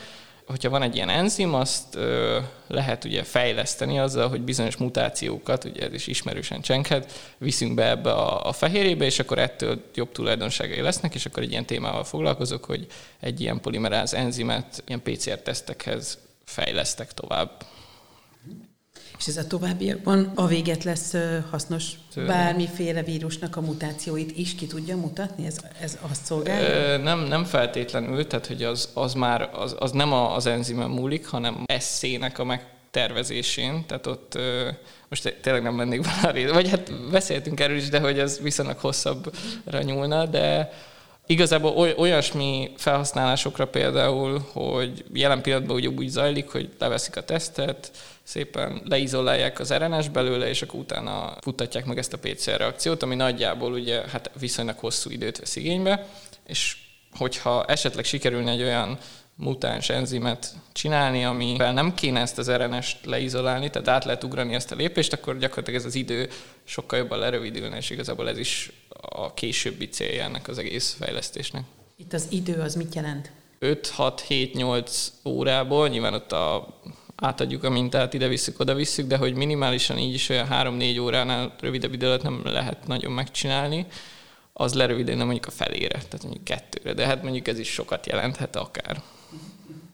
hogyha 0.46 0.70
van 0.70 0.82
egy 0.82 0.94
ilyen 0.94 1.08
enzim, 1.08 1.54
azt 1.54 1.94
ö, 1.94 2.38
lehet 2.66 3.04
ugye 3.04 3.22
fejleszteni 3.22 3.98
azzal, 3.98 4.28
hogy 4.28 4.42
bizonyos 4.42 4.76
mutációkat, 4.76 5.64
ugye 5.64 5.82
ez 5.82 5.92
is 5.92 6.06
ismerősen 6.06 6.60
csenked, 6.60 7.12
viszünk 7.38 7.74
be 7.74 7.88
ebbe 7.88 8.12
a, 8.12 8.46
a 8.46 8.52
fehérjébe, 8.52 9.04
és 9.04 9.18
akkor 9.18 9.38
ettől 9.38 9.82
jobb 9.94 10.12
tulajdonságai 10.12 10.80
lesznek, 10.80 11.14
és 11.14 11.26
akkor 11.26 11.42
egy 11.42 11.50
ilyen 11.50 11.64
témával 11.66 12.04
foglalkozok, 12.04 12.64
hogy 12.64 12.86
egy 13.20 13.40
ilyen 13.40 13.60
polimeráz 13.60 14.14
enzimet 14.14 14.82
ilyen 14.86 15.02
PCR-tesztekhez 15.02 16.18
fejlesztek 16.44 17.12
tovább. 17.12 17.50
És 19.18 19.26
ez 19.26 19.36
a 19.36 19.46
továbbiakban 19.46 20.32
a 20.34 20.46
véget 20.46 20.84
lesz 20.84 21.14
hasznos 21.50 21.92
bármiféle 22.26 23.02
vírusnak 23.02 23.56
a 23.56 23.60
mutációit 23.60 24.38
is 24.38 24.54
ki 24.54 24.66
tudja 24.66 24.96
mutatni? 24.96 25.46
Ez, 25.46 25.56
ez 25.80 25.98
azt 26.00 26.24
szolgálja? 26.24 26.96
Nem, 26.96 27.20
nem 27.20 27.44
feltétlenül, 27.44 28.26
tehát 28.26 28.46
hogy 28.46 28.62
az, 28.62 28.88
az 28.94 29.14
már 29.14 29.50
az, 29.52 29.76
az 29.78 29.90
nem 29.90 30.12
az 30.12 30.46
enzimen 30.46 30.90
múlik, 30.90 31.26
hanem 31.26 31.62
eszének 31.66 32.38
a 32.38 32.44
megtervezésén, 32.44 33.84
tehát 33.86 34.06
ott 34.06 34.38
most 35.08 35.36
tényleg 35.42 35.62
nem 35.62 35.74
mennék 35.74 36.00
bele 36.00 36.52
vagy 36.52 36.68
hát 36.70 37.10
beszéltünk 37.10 37.60
erről 37.60 37.76
is, 37.76 37.88
de 37.88 38.00
hogy 38.00 38.18
ez 38.18 38.40
viszonylag 38.40 38.78
hosszabbra 38.78 39.82
nyúlna, 39.82 40.26
de 40.26 40.72
Igazából 41.26 41.94
olyasmi 41.96 42.70
felhasználásokra 42.76 43.66
például, 43.66 44.46
hogy 44.52 45.04
jelen 45.12 45.42
pillanatban 45.42 45.76
ugye 45.76 45.88
úgy 45.88 46.08
zajlik, 46.08 46.48
hogy 46.48 46.70
leveszik 46.78 47.16
a 47.16 47.24
tesztet, 47.24 47.90
szépen 48.24 48.82
leizolálják 48.84 49.58
az 49.58 49.72
RNS 49.72 50.08
belőle, 50.08 50.48
és 50.48 50.62
akkor 50.62 50.80
utána 50.80 51.36
futtatják 51.40 51.84
meg 51.84 51.98
ezt 51.98 52.12
a 52.12 52.18
PCR 52.18 52.56
reakciót, 52.56 53.02
ami 53.02 53.14
nagyjából 53.14 53.72
ugye 53.72 54.08
hát 54.08 54.30
viszonylag 54.38 54.78
hosszú 54.78 55.10
időt 55.10 55.38
vesz 55.38 55.56
igénybe, 55.56 56.06
és 56.46 56.76
hogyha 57.16 57.64
esetleg 57.64 58.04
sikerülne 58.04 58.50
egy 58.50 58.62
olyan 58.62 58.98
mutáns 59.36 59.88
enzimet 59.88 60.54
csinálni, 60.72 61.24
amivel 61.24 61.72
nem 61.72 61.94
kéne 61.94 62.20
ezt 62.20 62.38
az 62.38 62.50
RNS-t 62.50 63.06
leizolálni, 63.06 63.70
tehát 63.70 63.88
át 63.88 64.04
lehet 64.04 64.24
ugrani 64.24 64.54
ezt 64.54 64.72
a 64.72 64.76
lépést, 64.76 65.12
akkor 65.12 65.38
gyakorlatilag 65.38 65.80
ez 65.80 65.86
az 65.86 65.94
idő 65.94 66.28
sokkal 66.64 66.98
jobban 66.98 67.18
lerövidülne, 67.18 67.76
és 67.76 67.90
igazából 67.90 68.28
ez 68.28 68.38
is 68.38 68.72
a 69.00 69.34
későbbi 69.34 69.88
célja 69.88 70.22
ennek 70.24 70.48
az 70.48 70.58
egész 70.58 70.96
fejlesztésnek. 70.98 71.64
Itt 71.96 72.12
az 72.12 72.26
idő 72.30 72.60
az 72.60 72.74
mit 72.74 72.94
jelent? 72.94 73.30
5-6-7-8 73.60 75.06
órából, 75.24 75.88
nyilván 75.88 76.14
ott 76.14 76.32
a, 76.32 76.80
átadjuk 77.16 77.64
a 77.64 77.70
mintát, 77.70 78.14
ide 78.14 78.28
visszük, 78.28 78.60
oda 78.60 78.74
visszük, 78.74 79.06
de 79.06 79.16
hogy 79.16 79.34
minimálisan 79.34 79.98
így 79.98 80.14
is 80.14 80.28
olyan 80.28 80.48
3-4 80.50 81.00
óránál 81.00 81.54
rövidebb 81.60 81.92
idő 81.92 82.06
alatt 82.06 82.22
nem 82.22 82.40
lehet 82.44 82.86
nagyon 82.86 83.12
megcsinálni, 83.12 83.86
az 84.52 84.74
lerövidülne 84.74 85.24
mondjuk 85.24 85.46
a 85.46 85.50
felére, 85.50 85.98
tehát 85.98 86.22
mondjuk 86.22 86.44
kettőre, 86.44 86.94
de 86.94 87.06
hát 87.06 87.22
mondjuk 87.22 87.48
ez 87.48 87.58
is 87.58 87.68
sokat 87.68 88.06
jelenthet 88.06 88.56
akár. 88.56 89.02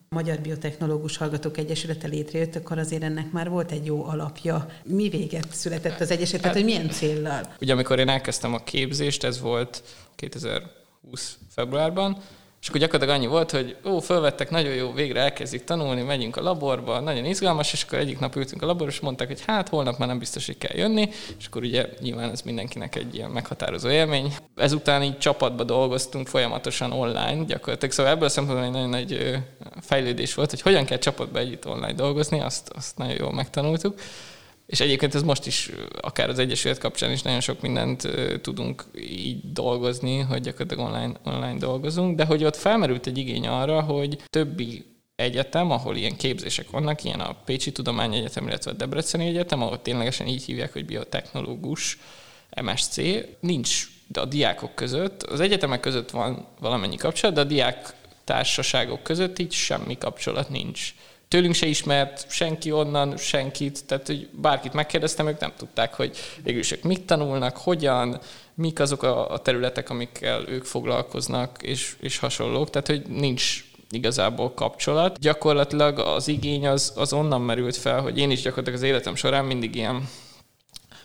Magyar 0.08 0.38
Biotechnológus 0.38 1.16
Hallgatók 1.16 1.58
Egyesülete 1.58 2.06
létrejött, 2.06 2.56
akkor 2.56 2.78
azért 2.78 3.02
ennek 3.02 3.32
már 3.32 3.48
volt 3.48 3.72
egy 3.72 3.86
jó 3.86 4.04
alapja. 4.04 4.66
Mi 4.84 5.08
véget 5.08 5.52
született 5.52 6.00
az 6.00 6.10
Egyesület, 6.10 6.40
tehát 6.40 6.56
hogy 6.56 6.64
milyen 6.64 6.90
céllal? 6.90 7.54
Ugye 7.60 7.72
amikor 7.72 7.98
én 7.98 8.08
elkezdtem 8.08 8.54
a 8.54 8.58
képzést, 8.58 9.24
ez 9.24 9.40
volt 9.40 9.82
2020 10.16 11.38
februárban, 11.50 12.22
és 12.60 12.68
akkor 12.68 12.80
gyakorlatilag 12.80 13.20
annyi 13.20 13.26
volt, 13.26 13.50
hogy 13.50 13.76
ó, 13.84 13.98
fölvettek, 13.98 14.50
nagyon 14.50 14.74
jó, 14.74 14.92
végre 14.92 15.20
elkezdik 15.20 15.64
tanulni, 15.64 16.02
megyünk 16.02 16.36
a 16.36 16.42
laborba, 16.42 17.00
nagyon 17.00 17.24
izgalmas, 17.24 17.72
és 17.72 17.82
akkor 17.82 17.98
egyik 17.98 18.18
nap 18.18 18.36
ültünk 18.36 18.62
a 18.62 18.66
laborba, 18.66 18.92
és 18.92 19.00
mondták, 19.00 19.28
hogy 19.28 19.42
hát 19.46 19.68
holnap 19.68 19.98
már 19.98 20.08
nem 20.08 20.18
biztos, 20.18 20.46
hogy 20.46 20.58
kell 20.58 20.76
jönni, 20.76 21.08
és 21.38 21.46
akkor 21.46 21.62
ugye 21.62 21.88
nyilván 22.00 22.30
ez 22.30 22.42
mindenkinek 22.42 22.96
egy 22.96 23.14
ilyen 23.14 23.30
meghatározó 23.30 23.88
élmény. 23.88 24.34
Ezután 24.56 25.02
így 25.02 25.18
csapatba 25.18 25.64
dolgoztunk 25.64 26.26
folyamatosan 26.26 26.92
online, 26.92 27.44
gyakorlatilag, 27.44 27.94
szóval 27.94 28.12
ebből 28.12 28.24
a 28.24 28.30
szempontból 28.30 28.66
egy 28.66 28.72
nagyon 28.72 28.88
nagy 28.88 29.38
fejlődés 29.80 30.34
volt, 30.34 30.50
hogy 30.50 30.60
hogyan 30.60 30.84
kell 30.84 30.98
csapatba 30.98 31.38
együtt 31.38 31.66
online 31.66 31.92
dolgozni, 31.92 32.40
azt, 32.40 32.68
azt 32.68 32.98
nagyon 32.98 33.16
jól 33.18 33.32
megtanultuk. 33.32 33.94
És 34.70 34.80
egyébként 34.80 35.14
ez 35.14 35.22
most 35.22 35.46
is, 35.46 35.70
akár 36.00 36.28
az 36.28 36.38
Egyesület 36.38 36.78
kapcsán 36.78 37.10
is 37.10 37.22
nagyon 37.22 37.40
sok 37.40 37.60
mindent 37.60 38.08
tudunk 38.42 38.84
így 38.98 39.52
dolgozni, 39.52 40.18
hogy 40.18 40.40
gyakorlatilag 40.40 40.86
online, 40.86 41.12
online 41.24 41.58
dolgozunk, 41.58 42.16
de 42.16 42.24
hogy 42.24 42.44
ott 42.44 42.56
felmerült 42.56 43.06
egy 43.06 43.18
igény 43.18 43.46
arra, 43.46 43.80
hogy 43.80 44.18
többi 44.26 44.84
egyetem, 45.16 45.70
ahol 45.70 45.96
ilyen 45.96 46.16
képzések 46.16 46.70
vannak, 46.70 47.04
ilyen 47.04 47.20
a 47.20 47.36
Pécsi 47.44 47.72
Tudományegyetem, 47.72 48.46
illetve 48.46 48.70
a 48.70 48.74
Debreceni 48.74 49.26
Egyetem, 49.26 49.62
ahol 49.62 49.82
ténylegesen 49.82 50.26
így 50.26 50.44
hívják, 50.44 50.72
hogy 50.72 50.84
biotechnológus 50.84 51.98
MSC, 52.62 53.00
nincs 53.40 53.88
de 54.06 54.20
a 54.20 54.24
diákok 54.24 54.74
között, 54.74 55.22
az 55.22 55.40
egyetemek 55.40 55.80
között 55.80 56.10
van 56.10 56.46
valamennyi 56.60 56.96
kapcsolat, 56.96 57.34
de 57.34 57.40
a 57.40 57.44
diák 57.44 57.94
társaságok 58.24 59.02
között 59.02 59.38
így 59.38 59.52
semmi 59.52 59.98
kapcsolat 59.98 60.48
nincs 60.48 60.94
tőlünk 61.30 61.54
se 61.54 61.66
ismert 61.66 62.26
senki 62.30 62.72
onnan, 62.72 63.16
senkit, 63.16 63.84
tehát 63.86 64.06
hogy 64.06 64.28
bárkit 64.32 64.72
megkérdeztem, 64.72 65.28
ők 65.28 65.40
nem 65.40 65.52
tudták, 65.56 65.94
hogy 65.94 66.16
végül 66.42 66.62
ők 66.70 66.82
mit 66.82 67.02
tanulnak, 67.02 67.56
hogyan, 67.56 68.20
mik 68.54 68.80
azok 68.80 69.02
a, 69.02 69.40
területek, 69.42 69.90
amikkel 69.90 70.48
ők 70.48 70.64
foglalkoznak, 70.64 71.62
és, 71.62 71.96
és 72.00 72.18
hasonlók, 72.18 72.70
tehát 72.70 72.86
hogy 72.86 73.02
nincs 73.06 73.64
igazából 73.90 74.54
kapcsolat. 74.54 75.18
Gyakorlatilag 75.18 75.98
az 75.98 76.28
igény 76.28 76.66
az, 76.66 76.92
az 76.96 77.12
onnan 77.12 77.40
merült 77.40 77.76
fel, 77.76 78.00
hogy 78.00 78.18
én 78.18 78.30
is 78.30 78.40
gyakorlatilag 78.40 78.78
az 78.78 78.86
életem 78.86 79.14
során 79.14 79.44
mindig 79.44 79.74
ilyen 79.74 80.08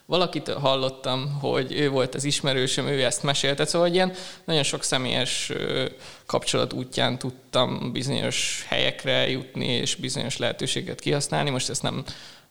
valakit 0.06 0.50
hallottam, 0.50 1.40
hogy 1.40 1.72
ő 1.72 1.90
volt 1.90 2.16
az 2.16 2.24
ismerősöm, 2.24 2.88
ő 2.88 3.04
ezt 3.04 3.24
mesélte, 3.24 3.66
szóval 3.66 3.94
ilyen 3.94 4.14
nagyon 4.46 4.64
sok 4.64 4.84
személyes 4.84 5.52
kapcsolat 6.26 6.74
útján 6.74 7.18
tudtam 7.18 7.92
bizonyos 7.92 8.66
helyekre 8.68 9.30
jutni, 9.30 9.66
és 9.66 9.96
bizonyos 9.96 10.38
lehetőséget 10.38 11.00
kihasználni. 11.00 11.50
Most 11.50 11.70
ezt 11.70 11.82
nem, 11.82 12.04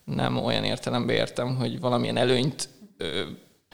nem 0.03 0.37
olyan 0.37 0.63
értelembe 0.63 1.13
értem, 1.13 1.55
hogy 1.55 1.79
valamilyen 1.79 2.17
előnyt 2.17 2.69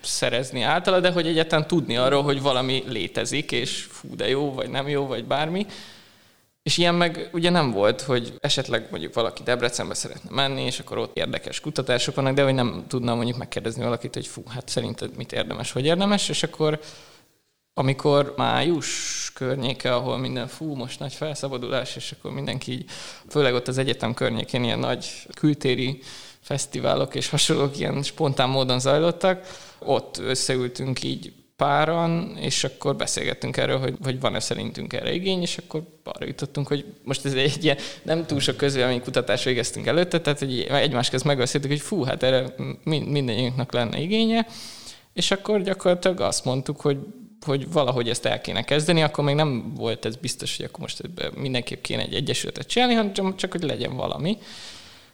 szerezni 0.01 0.61
általa, 0.61 0.99
de 0.99 1.11
hogy 1.11 1.27
egyáltalán 1.27 1.67
tudni 1.67 1.97
arról, 1.97 2.23
hogy 2.23 2.41
valami 2.41 2.83
létezik, 2.87 3.51
és 3.51 3.87
fú, 3.89 4.15
de 4.15 4.27
jó, 4.27 4.53
vagy 4.53 4.69
nem 4.69 4.87
jó, 4.87 5.07
vagy 5.07 5.25
bármi. 5.25 5.65
És 6.63 6.77
ilyen 6.77 6.95
meg 6.95 7.29
ugye 7.33 7.49
nem 7.49 7.71
volt, 7.71 8.01
hogy 8.01 8.33
esetleg 8.39 8.87
mondjuk 8.91 9.13
valaki 9.13 9.43
Debrecenbe 9.43 9.93
szeretne 9.93 10.29
menni, 10.29 10.61
és 10.61 10.79
akkor 10.79 10.97
ott 10.97 11.17
érdekes 11.17 11.59
kutatások 11.59 12.15
vannak, 12.15 12.33
de 12.33 12.43
hogy 12.43 12.53
nem 12.53 12.85
tudna 12.87 13.15
mondjuk 13.15 13.37
megkérdezni 13.37 13.83
valakit, 13.83 14.13
hogy 14.13 14.27
fú, 14.27 14.43
hát 14.47 14.69
szerinted 14.69 15.15
mit 15.15 15.31
érdemes, 15.31 15.71
hogy 15.71 15.85
érdemes, 15.85 16.29
és 16.29 16.43
akkor 16.43 16.79
amikor 17.73 18.33
május 18.37 19.31
környéke, 19.33 19.95
ahol 19.95 20.17
minden 20.17 20.47
fú, 20.47 20.75
most 20.75 20.99
nagy 20.99 21.13
felszabadulás, 21.13 21.95
és 21.95 22.11
akkor 22.11 22.31
mindenki 22.31 22.71
így, 22.71 22.89
főleg 23.29 23.53
ott 23.53 23.67
az 23.67 23.77
egyetem 23.77 24.13
környékén 24.13 24.63
ilyen 24.63 24.79
nagy 24.79 25.27
kültéri 25.33 25.99
fesztiválok 26.41 27.15
és 27.15 27.29
hasonlók 27.29 27.79
ilyen 27.79 28.03
spontán 28.03 28.49
módon 28.49 28.79
zajlottak, 28.79 29.47
ott 29.79 30.17
összeültünk 30.17 31.03
így 31.03 31.33
páran, 31.61 32.37
és 32.39 32.63
akkor 32.63 32.95
beszélgettünk 32.95 33.57
erről, 33.57 33.79
hogy, 33.79 33.95
hogy 34.03 34.19
van-e 34.19 34.39
szerintünk 34.39 34.93
erre 34.93 35.13
igény, 35.13 35.41
és 35.41 35.57
akkor 35.57 35.83
arra 36.03 36.25
jutottunk, 36.25 36.67
hogy 36.67 36.85
most 37.03 37.25
ez 37.25 37.33
egy 37.33 37.63
ilyen 37.63 37.77
nem 38.03 38.25
túl 38.25 38.39
sok 38.39 38.63
kutatás 39.03 39.43
végeztünk 39.43 39.85
előtte, 39.85 40.21
tehát 40.21 40.39
hogy 40.39 40.59
egymás 40.59 41.09
közt 41.09 41.23
megbeszéltük, 41.23 41.69
hogy 41.69 41.79
fú, 41.79 42.03
hát 42.03 42.23
erre 42.23 42.55
mindenkinek 42.83 43.71
lenne 43.71 43.99
igénye, 43.99 44.47
és 45.13 45.31
akkor 45.31 45.61
gyakorlatilag 45.61 46.19
azt 46.19 46.45
mondtuk, 46.45 46.81
hogy 46.81 46.97
hogy 47.45 47.71
valahogy 47.71 48.09
ezt 48.09 48.25
el 48.25 48.41
kéne 48.41 48.63
kezdeni, 48.63 49.01
akkor 49.01 49.23
még 49.23 49.35
nem 49.35 49.73
volt 49.75 50.05
ez 50.05 50.15
biztos, 50.15 50.57
hogy 50.57 50.65
akkor 50.65 50.79
most 50.79 51.01
mindenképp 51.35 51.81
kéne 51.81 52.01
egy 52.01 52.13
egyesületet 52.13 52.67
csinálni, 52.67 52.93
hanem 52.93 53.35
csak, 53.35 53.51
hogy 53.51 53.63
legyen 53.63 53.95
valami. 53.95 54.37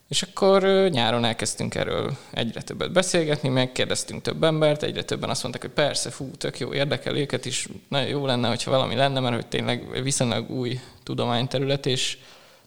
És 0.08 0.22
akkor 0.22 0.64
nyáron 0.90 1.26
elkezdtünk 1.26 1.76
erről 1.76 2.18
egyre 2.32 2.62
többet 2.62 2.92
beszélgetni, 2.92 3.50
megkérdeztünk 3.50 4.22
több 4.22 4.44
embert, 4.44 4.84
egyre 4.84 5.04
többen 5.04 5.30
azt 5.30 5.42
mondták, 5.42 5.64
hogy 5.64 5.74
persze, 5.74 6.10
fú, 6.10 6.32
tök 6.38 6.60
jó, 6.60 6.74
érdekel 6.74 7.18
őket 7.18 7.46
is, 7.46 7.68
nagyon 7.90 8.08
jó 8.08 8.26
lenne, 8.26 8.48
hogyha 8.48 8.72
valami 8.72 8.96
lenne, 8.96 9.20
mert 9.20 9.36
hogy 9.36 9.48
tényleg 9.48 10.04
viszonylag 10.04 10.50
új 10.50 10.80
tudományterület, 11.04 11.86
és 11.86 12.18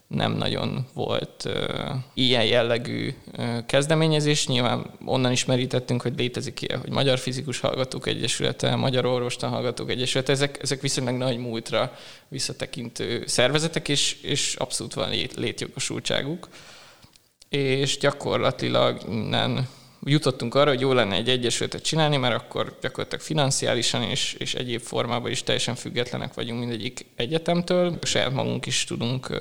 nem 0.07 0.31
nagyon 0.31 0.87
volt 0.93 1.43
uh, 1.45 1.53
ilyen 2.13 2.45
jellegű 2.45 3.13
uh, 3.37 3.65
kezdeményezés. 3.65 4.47
Nyilván 4.47 4.85
onnan 5.05 5.31
is 5.31 5.45
merítettünk, 5.45 6.01
hogy 6.01 6.13
létezik 6.17 6.61
ilyen, 6.61 6.79
hogy 6.79 6.89
Magyar 6.89 7.19
Fizikus 7.19 7.59
Hallgatók 7.59 8.07
Egyesülete, 8.07 8.75
Magyar 8.75 9.05
Orvostan 9.05 9.49
Hallgatók 9.49 9.89
Egyesülete, 9.89 10.31
ezek, 10.31 10.57
ezek 10.61 10.81
viszonylag 10.81 11.15
nagy 11.15 11.37
múltra 11.37 11.97
visszatekintő 12.27 13.23
szervezetek, 13.27 13.87
és, 13.87 14.17
és 14.21 14.55
abszolút 14.55 14.93
van 14.93 15.09
lét, 15.09 15.35
létjogosultságuk 15.35 16.47
és 17.51 17.97
gyakorlatilag 17.97 19.01
innen 19.09 19.67
jutottunk 20.03 20.55
arra, 20.55 20.69
hogy 20.69 20.79
jó 20.79 20.93
lenne 20.93 21.15
egy 21.15 21.29
egyesületet 21.29 21.83
csinálni, 21.83 22.17
mert 22.17 22.35
akkor 22.35 22.77
gyakorlatilag 22.81 23.23
financiálisan 23.23 24.03
és, 24.03 24.33
és 24.33 24.53
egyéb 24.53 24.81
formában 24.81 25.31
is 25.31 25.43
teljesen 25.43 25.75
függetlenek 25.75 26.33
vagyunk 26.33 26.59
mindegyik 26.59 27.05
egyetemtől. 27.15 27.97
Saját 28.01 28.33
magunk 28.33 28.65
is 28.65 28.83
tudunk 28.83 29.37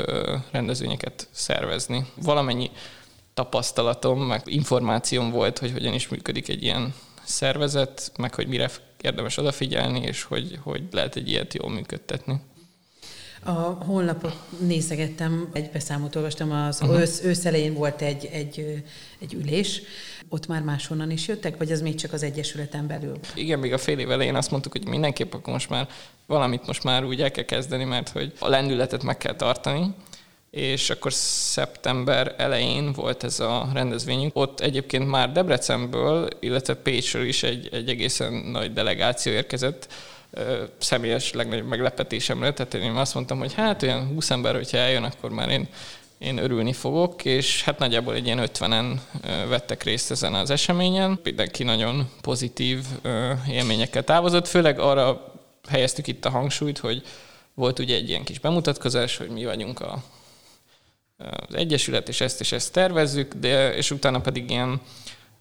rendezvényeket 0.50 1.28
szervezni. 1.30 2.04
Valamennyi 2.22 2.70
tapasztalatom, 3.34 4.20
meg 4.20 4.42
információm 4.44 5.30
volt, 5.30 5.58
hogy 5.58 5.72
hogyan 5.72 5.94
is 5.94 6.08
működik 6.08 6.48
egy 6.48 6.62
ilyen 6.62 6.94
szervezet, 7.22 8.12
meg 8.18 8.34
hogy 8.34 8.46
mire 8.46 8.70
érdemes 9.00 9.36
odafigyelni, 9.36 10.00
és 10.00 10.22
hogy, 10.22 10.58
hogy 10.62 10.82
lehet 10.90 11.16
egy 11.16 11.28
ilyet 11.28 11.54
jól 11.54 11.70
működtetni. 11.70 12.40
A 13.42 13.50
honlapot 13.84 14.36
nézegettem, 14.58 15.48
egy 15.52 15.70
beszámot 15.70 16.16
olvastam, 16.16 16.52
az 16.52 16.80
uh-huh. 16.82 17.00
ősz, 17.00 17.22
ősz 17.22 17.44
elején 17.44 17.74
volt 17.74 18.02
egy, 18.02 18.28
egy, 18.32 18.82
egy 19.18 19.34
ülés, 19.34 19.82
ott 20.28 20.46
már 20.46 20.62
máshonnan 20.62 21.10
is 21.10 21.28
jöttek, 21.28 21.56
vagy 21.56 21.72
az 21.72 21.80
még 21.80 21.94
csak 21.94 22.12
az 22.12 22.22
Egyesületen 22.22 22.86
belül? 22.86 23.18
Igen, 23.34 23.58
még 23.58 23.72
a 23.72 23.78
fél 23.78 23.98
év 23.98 24.10
elején 24.10 24.34
azt 24.34 24.50
mondtuk, 24.50 24.72
hogy 24.72 24.88
mindenképp 24.88 25.34
akkor 25.34 25.52
most 25.52 25.68
már 25.70 25.88
valamit 26.26 26.66
most 26.66 26.84
már 26.84 27.04
úgy 27.04 27.22
el 27.22 27.30
kell 27.30 27.44
kezdeni, 27.44 27.84
mert 27.84 28.08
hogy 28.08 28.32
a 28.38 28.48
lendületet 28.48 29.02
meg 29.02 29.16
kell 29.16 29.34
tartani, 29.34 29.94
és 30.50 30.90
akkor 30.90 31.12
szeptember 31.12 32.34
elején 32.38 32.92
volt 32.92 33.24
ez 33.24 33.40
a 33.40 33.68
rendezvényünk. 33.72 34.36
Ott 34.36 34.60
egyébként 34.60 35.08
már 35.08 35.32
Debrecenből, 35.32 36.28
illetve 36.40 36.74
Pécsről 36.74 37.26
is 37.26 37.42
egy, 37.42 37.68
egy 37.72 37.88
egészen 37.88 38.32
nagy 38.32 38.72
delegáció 38.72 39.32
érkezett, 39.32 39.88
személyes 40.78 41.32
legnagyobb 41.32 41.66
meglepetésemre, 41.66 42.52
tehát 42.52 42.74
én 42.74 42.90
azt 42.90 43.14
mondtam, 43.14 43.38
hogy 43.38 43.52
hát 43.52 43.82
olyan 43.82 44.06
20 44.06 44.30
ember, 44.30 44.54
hogyha 44.54 44.76
eljön, 44.76 45.04
akkor 45.04 45.30
már 45.30 45.48
én, 45.48 45.68
én 46.18 46.38
örülni 46.38 46.72
fogok, 46.72 47.24
és 47.24 47.62
hát 47.62 47.78
nagyjából 47.78 48.14
egy 48.14 48.24
ilyen 48.24 48.48
50-en 48.52 49.00
vettek 49.48 49.82
részt 49.82 50.10
ezen 50.10 50.34
az 50.34 50.50
eseményen. 50.50 51.20
Mindenki 51.22 51.62
nagyon 51.62 52.10
pozitív 52.20 52.84
élményekkel 53.48 54.04
távozott, 54.04 54.48
főleg 54.48 54.78
arra 54.78 55.34
helyeztük 55.68 56.06
itt 56.06 56.24
a 56.24 56.30
hangsúlyt, 56.30 56.78
hogy 56.78 57.02
volt 57.54 57.78
ugye 57.78 57.94
egy 57.94 58.08
ilyen 58.08 58.24
kis 58.24 58.38
bemutatkozás, 58.38 59.16
hogy 59.16 59.28
mi 59.28 59.44
vagyunk 59.44 59.80
a, 59.80 60.02
az 61.18 61.54
Egyesület, 61.54 62.08
és 62.08 62.20
ezt 62.20 62.40
és 62.40 62.52
ezt 62.52 62.72
tervezzük, 62.72 63.34
de, 63.34 63.74
és 63.74 63.90
utána 63.90 64.20
pedig 64.20 64.50
ilyen 64.50 64.80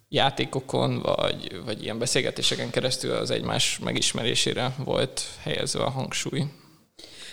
játékokon, 0.09 1.01
vagy, 1.01 1.61
vagy 1.65 1.83
ilyen 1.83 1.99
beszélgetéseken 1.99 2.69
keresztül 2.69 3.11
az 3.11 3.31
egymás 3.31 3.79
megismerésére 3.79 4.75
volt 4.77 5.21
helyezve 5.41 5.83
a 5.83 5.89
hangsúly. 5.89 6.43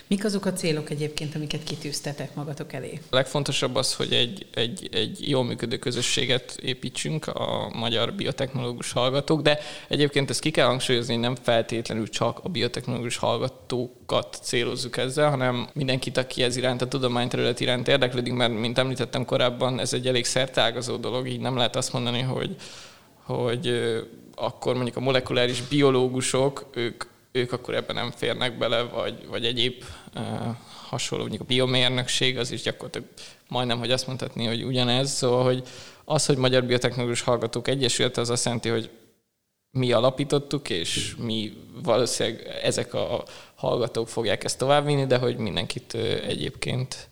Mik 0.08 0.24
azok 0.24 0.44
a 0.44 0.52
célok 0.52 0.90
egyébként, 0.90 1.34
amiket 1.34 1.64
kitűztetek 1.64 2.34
magatok 2.34 2.72
elé? 2.72 3.00
A 3.10 3.14
legfontosabb 3.14 3.74
az, 3.74 3.94
hogy 3.94 4.12
egy, 4.12 4.46
egy, 4.54 4.88
egy 4.92 5.28
jól 5.28 5.44
működő 5.44 5.78
közösséget 5.78 6.58
építsünk 6.62 7.26
a 7.26 7.70
magyar 7.74 8.12
biotechnológus 8.12 8.92
hallgatók, 8.92 9.42
de 9.42 9.58
egyébként 9.88 10.30
ezt 10.30 10.40
ki 10.40 10.50
kell 10.50 10.66
hangsúlyozni, 10.66 11.16
nem 11.16 11.34
feltétlenül 11.34 12.08
csak 12.08 12.40
a 12.42 12.48
biotechnológus 12.48 13.16
hallgatókat 13.16 14.38
célozzuk 14.42 14.96
ezzel, 14.96 15.30
hanem 15.30 15.68
mindenkit, 15.72 16.16
aki 16.16 16.42
ez 16.42 16.56
iránt, 16.56 16.82
a 16.82 16.88
tudományterület 16.88 17.60
iránt 17.60 17.88
érdeklődik, 17.88 18.32
mert 18.32 18.52
mint 18.52 18.78
említettem 18.78 19.24
korábban, 19.24 19.80
ez 19.80 19.92
egy 19.92 20.06
elég 20.06 20.24
szertágazó 20.24 20.96
dolog, 20.96 21.28
így 21.28 21.40
nem 21.40 21.56
lehet 21.56 21.76
azt 21.76 21.92
mondani, 21.92 22.20
hogy, 22.20 22.56
hogy 23.22 23.80
akkor 24.34 24.74
mondjuk 24.74 24.96
a 24.96 25.00
molekuláris 25.00 25.60
biológusok, 25.60 26.66
ők 26.74 27.04
ők 27.36 27.52
akkor 27.52 27.74
ebben 27.74 27.96
nem 27.96 28.10
férnek 28.10 28.58
bele, 28.58 28.82
vagy, 28.82 29.26
vagy 29.26 29.44
egyéb 29.44 29.84
uh, 30.14 30.22
hasonló, 30.88 31.24
mondjuk 31.24 31.42
a 31.42 31.52
biomérnökség, 31.52 32.38
az 32.38 32.50
is 32.50 32.62
gyakorlatilag 32.62 33.08
majdnem, 33.48 33.78
hogy 33.78 33.90
azt 33.90 34.06
mondhatni, 34.06 34.46
hogy 34.46 34.62
ugyanez. 34.62 35.10
Szóval, 35.10 35.44
hogy 35.44 35.62
az, 36.04 36.26
hogy 36.26 36.36
Magyar 36.36 36.64
Biotechnológus 36.64 37.20
Hallgatók 37.20 37.68
Egyesület, 37.68 38.16
az 38.16 38.30
azt 38.30 38.44
jelenti, 38.44 38.68
hogy 38.68 38.90
mi 39.70 39.92
alapítottuk, 39.92 40.70
és 40.70 41.14
mi 41.18 41.52
valószínűleg 41.82 42.46
ezek 42.62 42.94
a 42.94 43.24
hallgatók 43.54 44.08
fogják 44.08 44.44
ezt 44.44 44.58
továbbvinni, 44.58 45.06
de 45.06 45.18
hogy 45.18 45.36
mindenkit 45.36 45.94
egyébként 46.26 47.08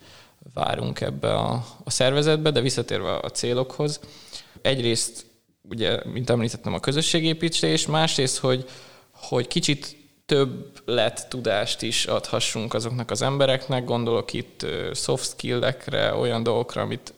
várunk 0.54 1.00
ebbe 1.00 1.34
a, 1.34 1.64
a 1.84 1.90
szervezetbe, 1.90 2.50
de 2.50 2.60
visszatérve 2.60 3.14
a 3.16 3.30
célokhoz. 3.30 4.00
Egyrészt, 4.62 5.26
ugye, 5.62 6.00
mint 6.04 6.30
említettem, 6.30 6.74
a 6.74 6.80
közösségépítés, 6.80 7.86
másrészt, 7.86 8.38
hogy, 8.38 8.68
hogy 9.10 9.46
kicsit 9.46 9.96
több 10.26 10.80
lett 10.84 11.26
tudást 11.28 11.82
is 11.82 12.04
adhassunk 12.06 12.74
azoknak 12.74 13.10
az 13.10 13.22
embereknek. 13.22 13.84
Gondolok 13.84 14.32
itt 14.32 14.66
soft 14.94 15.28
skill-ekre, 15.28 16.14
olyan 16.14 16.42
dolgokra, 16.42 16.82
amit 16.82 17.14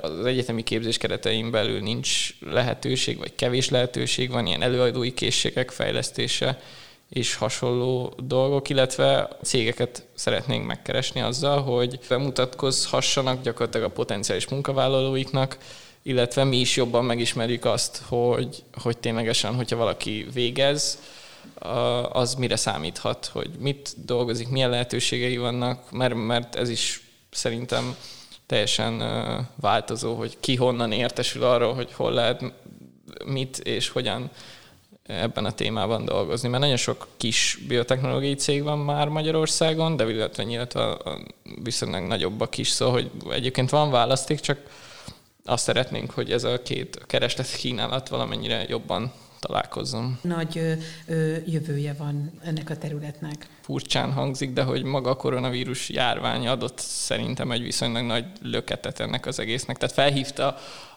az 0.00 0.24
egyetemi 0.24 0.62
képzés 0.62 0.98
keretein 0.98 1.50
belül 1.50 1.80
nincs 1.80 2.40
lehetőség, 2.40 3.18
vagy 3.18 3.34
kevés 3.34 3.70
lehetőség 3.70 4.30
van, 4.30 4.46
ilyen 4.46 4.62
előadói 4.62 5.14
készségek 5.14 5.70
fejlesztése 5.70 6.60
és 7.08 7.34
hasonló 7.34 8.14
dolgok, 8.22 8.68
illetve 8.68 9.28
cégeket 9.42 10.06
szeretnénk 10.14 10.66
megkeresni 10.66 11.20
azzal, 11.20 11.62
hogy 11.62 11.98
bemutatkozhassanak 12.08 13.42
gyakorlatilag 13.42 13.86
a 13.86 13.94
potenciális 13.94 14.48
munkavállalóiknak, 14.48 15.58
illetve 16.02 16.44
mi 16.44 16.56
is 16.56 16.76
jobban 16.76 17.04
megismerjük 17.04 17.64
azt, 17.64 18.02
hogy, 18.08 18.62
hogy 18.82 18.98
ténylegesen, 18.98 19.54
hogyha 19.54 19.76
valaki 19.76 20.26
végez, 20.32 20.98
az 22.12 22.34
mire 22.34 22.56
számíthat, 22.56 23.26
hogy 23.26 23.50
mit 23.58 23.94
dolgozik, 24.04 24.48
milyen 24.48 24.70
lehetőségei 24.70 25.36
vannak, 25.36 25.90
mert, 25.90 26.14
mert 26.14 26.54
ez 26.54 26.68
is 26.68 27.00
szerintem 27.30 27.96
teljesen 28.46 29.02
változó, 29.60 30.14
hogy 30.14 30.36
ki 30.40 30.56
honnan 30.56 30.92
értesül 30.92 31.42
arról, 31.42 31.74
hogy 31.74 31.92
hol 31.92 32.12
lehet 32.12 32.44
mit 33.24 33.58
és 33.58 33.88
hogyan 33.88 34.30
ebben 35.06 35.44
a 35.44 35.52
témában 35.52 36.04
dolgozni. 36.04 36.48
Mert 36.48 36.62
nagyon 36.62 36.76
sok 36.76 37.06
kis 37.16 37.58
biotechnológiai 37.68 38.34
cég 38.34 38.62
van 38.62 38.78
már 38.78 39.08
Magyarországon, 39.08 39.96
de 39.96 40.04
illetve 40.36 40.90
a 40.90 41.18
viszonylag 41.62 42.02
nagyobbak 42.06 42.58
is, 42.58 42.68
szóval 42.68 42.94
hogy 42.94 43.10
egyébként 43.30 43.70
van 43.70 43.90
választék, 43.90 44.40
csak 44.40 44.58
azt 45.44 45.64
szeretnénk, 45.64 46.10
hogy 46.10 46.32
ez 46.32 46.44
a 46.44 46.62
két 46.62 47.00
kereslet 47.06 47.56
kínálat 47.56 48.08
valamennyire 48.08 48.64
jobban 48.68 49.12
találkozom. 49.40 50.18
Nagy 50.22 50.58
ö, 50.58 50.72
ö, 51.06 51.36
jövője 51.46 51.94
van 51.98 52.32
ennek 52.44 52.70
a 52.70 52.76
területnek. 52.76 53.48
Furcsán 53.60 54.12
hangzik, 54.12 54.52
de 54.52 54.62
hogy 54.62 54.82
maga 54.82 55.10
a 55.10 55.16
koronavírus 55.16 55.88
járvány 55.88 56.46
adott 56.46 56.78
szerintem 56.78 57.50
egy 57.50 57.62
viszonylag 57.62 58.04
nagy 58.04 58.24
löketet 58.42 59.00
ennek 59.00 59.26
az 59.26 59.38
egésznek. 59.38 59.76
Tehát 59.76 59.94
felhívta 59.94 60.56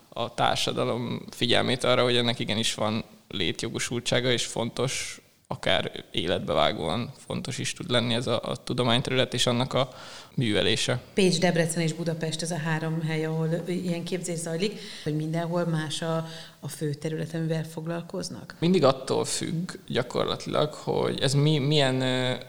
a 0.10 0.34
társadalom 0.34 1.22
figyelmét 1.30 1.84
arra, 1.84 2.04
hogy 2.04 2.16
ennek 2.16 2.40
igenis 2.40 2.74
van 2.74 3.04
létjogosultsága, 3.28 4.32
és 4.32 4.46
fontos 4.46 5.22
akár 5.52 6.04
életbevágóan 6.12 7.12
fontos 7.26 7.58
is 7.58 7.74
tud 7.74 7.90
lenni 7.90 8.14
ez 8.14 8.28
a, 8.28 8.42
a 8.44 8.56
tudományterület 8.56 9.34
és 9.34 9.46
annak 9.46 9.74
a 9.74 9.90
művelése. 10.36 11.02
Pécs, 11.14 11.40
Debrecen 11.40 11.82
és 11.82 11.94
Budapest 11.94 12.42
ez 12.42 12.52
a 12.52 12.58
három 12.58 13.02
hely, 13.02 13.26
ahol 13.26 13.50
ilyen 13.68 14.04
képzés 14.04 14.38
zajlik, 14.38 14.80
hogy 15.04 15.16
mindenhol 15.16 15.66
más 15.66 16.02
a, 16.02 16.28
a 16.60 16.68
fő 16.68 16.94
terület, 16.94 17.34
amivel 17.34 17.64
foglalkoznak? 17.64 18.56
Mindig 18.60 18.84
attól 18.84 19.26
függ 19.26 19.72
gyakorlatilag, 19.88 20.74
hogy 20.74 21.20
ez 21.22 21.34
mi, 21.34 21.58
milyen 21.58 22.04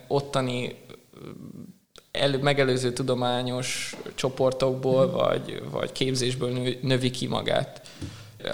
ottani 0.07 0.75
el, 2.11 2.37
megelőző 2.37 2.93
tudományos 2.93 3.95
csoportokból 4.15 5.07
mm. 5.07 5.11
vagy, 5.11 5.63
vagy 5.71 5.91
képzésből 5.91 6.51
nő, 6.51 6.77
növi 6.81 7.09
ki 7.09 7.27
magát 7.27 7.81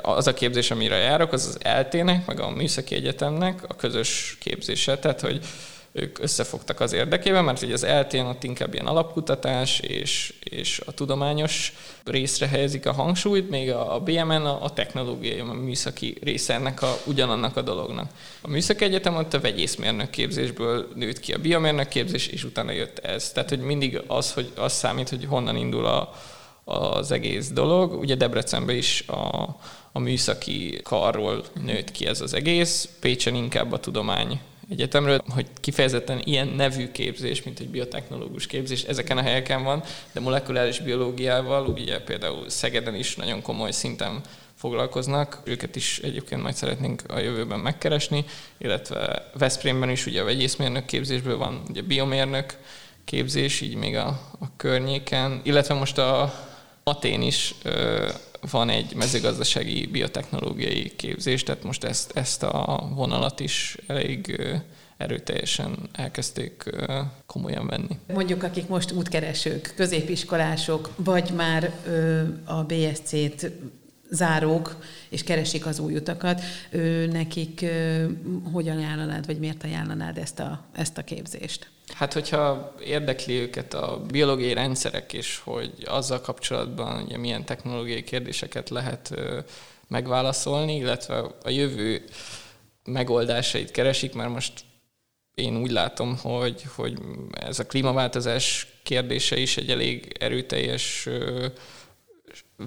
az 0.01 0.27
a 0.27 0.33
képzés, 0.33 0.71
amire 0.71 0.95
járok, 0.95 1.33
az 1.33 1.45
az 1.45 1.57
eltének, 1.61 2.25
meg 2.25 2.39
a 2.39 2.49
Műszaki 2.49 2.95
Egyetemnek 2.95 3.63
a 3.67 3.75
közös 3.75 4.37
képzése, 4.39 4.97
tehát 4.97 5.21
hogy 5.21 5.45
ők 5.97 6.19
összefogtak 6.19 6.79
az 6.79 6.93
érdekében, 6.93 7.43
mert 7.43 7.61
ugye 7.61 7.73
az 7.73 7.83
eltén 7.83 8.25
ott 8.25 8.43
inkább 8.43 8.73
ilyen 8.73 8.85
alapkutatás 8.85 9.79
és, 9.79 10.33
és 10.43 10.81
a 10.85 10.91
tudományos 10.91 11.73
részre 12.03 12.47
helyezik 12.47 12.85
a 12.85 12.91
hangsúlyt, 12.91 13.49
még 13.49 13.71
a, 13.71 13.95
a 13.95 13.99
BMN 13.99 14.45
a, 14.45 14.63
a 14.63 14.73
technológiai, 14.73 15.39
a 15.39 15.43
műszaki 15.43 16.17
része 16.23 16.53
ennek 16.53 16.81
a, 16.81 16.97
ugyanannak 17.05 17.57
a 17.57 17.61
dolognak. 17.61 18.11
A 18.41 18.47
Műszaki 18.47 18.83
Egyetem 18.83 19.15
ott 19.15 19.33
a 19.33 19.39
vegyészmérnök 19.39 20.09
képzésből 20.09 20.87
nőtt 20.95 21.19
ki 21.19 21.33
a 21.33 21.37
biomérnök 21.37 21.87
képzés, 21.87 22.27
és 22.27 22.43
utána 22.43 22.71
jött 22.71 22.99
ez. 22.99 23.31
Tehát, 23.31 23.49
hogy 23.49 23.59
mindig 23.59 24.01
az, 24.07 24.33
hogy 24.33 24.51
az 24.55 24.73
számít, 24.73 25.09
hogy 25.09 25.25
honnan 25.25 25.55
indul 25.55 25.85
a, 25.85 26.13
az 26.67 27.11
egész 27.11 27.49
dolog. 27.51 27.99
Ugye 27.99 28.15
Debrecenben 28.15 28.75
is 28.75 29.03
a, 29.07 29.55
a 29.91 29.99
műszaki 29.99 30.79
karról 30.83 31.43
nőtt 31.63 31.91
ki 31.91 32.05
ez 32.05 32.21
az 32.21 32.33
egész, 32.33 32.89
Pécsen 32.99 33.35
inkább 33.35 33.71
a 33.71 33.79
tudomány 33.79 34.39
egyetemről, 34.69 35.21
hogy 35.29 35.45
kifejezetten 35.61 36.21
ilyen 36.23 36.47
nevű 36.47 36.91
képzés, 36.91 37.43
mint 37.43 37.59
egy 37.59 37.69
biotechnológus 37.69 38.47
képzés, 38.47 38.83
ezeken 38.83 39.17
a 39.17 39.21
helyeken 39.21 39.63
van, 39.63 39.83
de 40.11 40.19
molekuláris 40.19 40.79
biológiával, 40.79 41.65
ugye 41.67 42.01
például 42.01 42.49
Szegeden 42.49 42.95
is 42.95 43.15
nagyon 43.15 43.41
komoly 43.41 43.71
szinten 43.71 44.21
foglalkoznak, 44.55 45.41
őket 45.43 45.75
is 45.75 45.99
egyébként 45.99 46.41
majd 46.41 46.55
szeretnénk 46.55 47.01
a 47.07 47.19
jövőben 47.19 47.59
megkeresni, 47.59 48.25
illetve 48.57 49.29
Veszprémben 49.33 49.89
is 49.89 50.05
ugye 50.05 50.21
a 50.21 50.25
vegyészmérnök 50.25 50.85
képzésből 50.85 51.37
van 51.37 51.61
ugye 51.69 51.81
biomérnök 51.81 52.57
képzés, 53.05 53.61
így 53.61 53.75
még 53.75 53.95
a, 53.95 54.07
a 54.39 54.45
környéken, 54.57 55.41
illetve 55.43 55.73
most 55.73 55.97
a 55.97 56.33
Atén 56.87 57.21
is 57.21 57.55
van 58.51 58.69
egy 58.69 58.95
mezőgazdasági 58.95 59.85
biotechnológiai 59.85 60.95
képzés, 60.95 61.43
tehát 61.43 61.63
most 61.63 61.83
ezt, 61.83 62.17
ezt 62.17 62.43
a 62.43 62.89
vonalat 62.95 63.39
is 63.39 63.77
elég 63.87 64.41
erőteljesen 64.97 65.89
elkezdték 65.91 66.63
komolyan 67.25 67.67
venni. 67.67 67.97
Mondjuk, 68.13 68.43
akik 68.43 68.67
most 68.67 68.91
útkeresők, 68.91 69.73
középiskolások, 69.75 70.89
vagy 70.95 71.31
már 71.35 71.71
a 72.45 72.63
BSC-t 72.63 73.51
zárók, 74.09 74.75
és 75.09 75.23
keresik 75.23 75.65
az 75.65 75.79
új 75.79 75.95
utakat, 75.95 76.41
ő, 76.69 77.07
nekik 77.07 77.65
hogyan 78.51 78.77
ajánlanád, 78.77 79.25
vagy 79.25 79.39
miért 79.39 79.63
ajánlanád 79.63 80.17
ezt 80.17 80.39
a, 80.39 80.65
ezt 80.75 80.97
a 80.97 81.03
képzést? 81.03 81.69
Hát, 81.93 82.13
hogyha 82.13 82.75
érdekli 82.85 83.33
őket 83.33 83.73
a 83.73 84.01
biológiai 84.11 84.53
rendszerek, 84.53 85.13
és 85.13 85.41
hogy 85.43 85.71
azzal 85.85 86.21
kapcsolatban 86.21 87.03
ugye 87.03 87.17
milyen 87.17 87.45
technológiai 87.45 88.03
kérdéseket 88.03 88.69
lehet 88.69 89.13
megválaszolni, 89.87 90.75
illetve 90.75 91.17
a 91.43 91.49
jövő 91.49 92.03
megoldásait 92.83 93.71
keresik, 93.71 94.13
mert 94.13 94.29
most 94.29 94.53
én 95.33 95.57
úgy 95.57 95.71
látom, 95.71 96.17
hogy, 96.17 96.63
hogy 96.75 96.97
ez 97.31 97.59
a 97.59 97.65
klímaváltozás 97.65 98.67
kérdése 98.83 99.37
is 99.37 99.57
egy 99.57 99.69
elég 99.69 100.15
erőteljes 100.19 101.07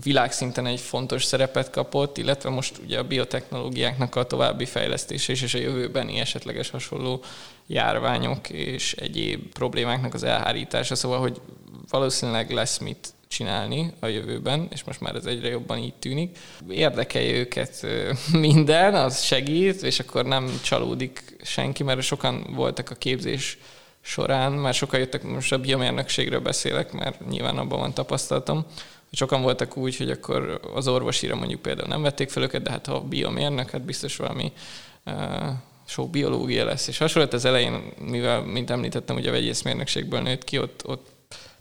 világszinten 0.02 0.66
egy 0.66 0.80
fontos 0.80 1.24
szerepet 1.24 1.70
kapott, 1.70 2.18
illetve 2.18 2.50
most 2.50 2.78
ugye 2.84 2.98
a 2.98 3.04
biotechnológiáknak 3.04 4.16
a 4.16 4.26
további 4.26 4.64
fejlesztése 4.64 5.32
és 5.32 5.54
a 5.54 5.58
jövőbeni 5.58 6.18
esetleges 6.18 6.70
hasonló 6.70 7.22
járványok 7.66 8.50
és 8.50 8.92
egyéb 8.92 9.52
problémáknak 9.52 10.14
az 10.14 10.22
elhárítása, 10.22 10.94
szóval, 10.94 11.20
hogy 11.20 11.40
valószínűleg 11.88 12.50
lesz 12.50 12.78
mit 12.78 13.08
csinálni 13.28 13.92
a 14.00 14.06
jövőben, 14.06 14.68
és 14.72 14.84
most 14.84 15.00
már 15.00 15.14
ez 15.14 15.26
egyre 15.26 15.48
jobban 15.48 15.78
így 15.78 15.94
tűnik. 15.94 16.38
Érdekelje 16.70 17.38
őket 17.38 17.86
minden, 18.32 18.94
az 18.94 19.22
segít, 19.22 19.82
és 19.82 20.00
akkor 20.00 20.24
nem 20.24 20.60
csalódik 20.62 21.36
senki, 21.42 21.82
mert 21.82 22.02
sokan 22.02 22.46
voltak 22.54 22.90
a 22.90 22.94
képzés 22.94 23.58
során, 24.00 24.52
már 24.52 24.74
sokan 24.74 25.00
jöttek, 25.00 25.22
most 25.22 25.52
a 25.52 25.58
biomérnökségről 25.58 26.40
beszélek, 26.40 26.92
mert 26.92 27.28
nyilván 27.28 27.58
abban 27.58 27.78
van 27.78 27.94
tapasztalatom, 27.94 28.66
sokan 29.12 29.42
voltak 29.42 29.76
úgy, 29.76 29.96
hogy 29.96 30.10
akkor 30.10 30.60
az 30.74 30.88
orvosira 30.88 31.36
mondjuk 31.36 31.62
például 31.62 31.88
nem 31.88 32.02
vették 32.02 32.30
fel 32.30 32.42
őket, 32.42 32.62
de 32.62 32.70
hát 32.70 32.86
ha 32.86 33.00
biomérnök, 33.00 33.70
hát 33.70 33.82
biztos 33.82 34.16
valami 34.16 34.52
sok 35.86 36.10
biológia 36.10 36.64
lesz. 36.64 36.88
És 36.88 36.98
hasonlót 36.98 37.32
az 37.32 37.44
elején, 37.44 37.92
mivel, 37.98 38.40
mint 38.40 38.70
említettem, 38.70 39.16
ugye 39.16 39.28
a 39.28 39.32
vegyészmérnökségből 39.32 40.20
nőtt 40.20 40.44
ki, 40.44 40.58
ott, 40.58 40.82
ott 40.86 41.08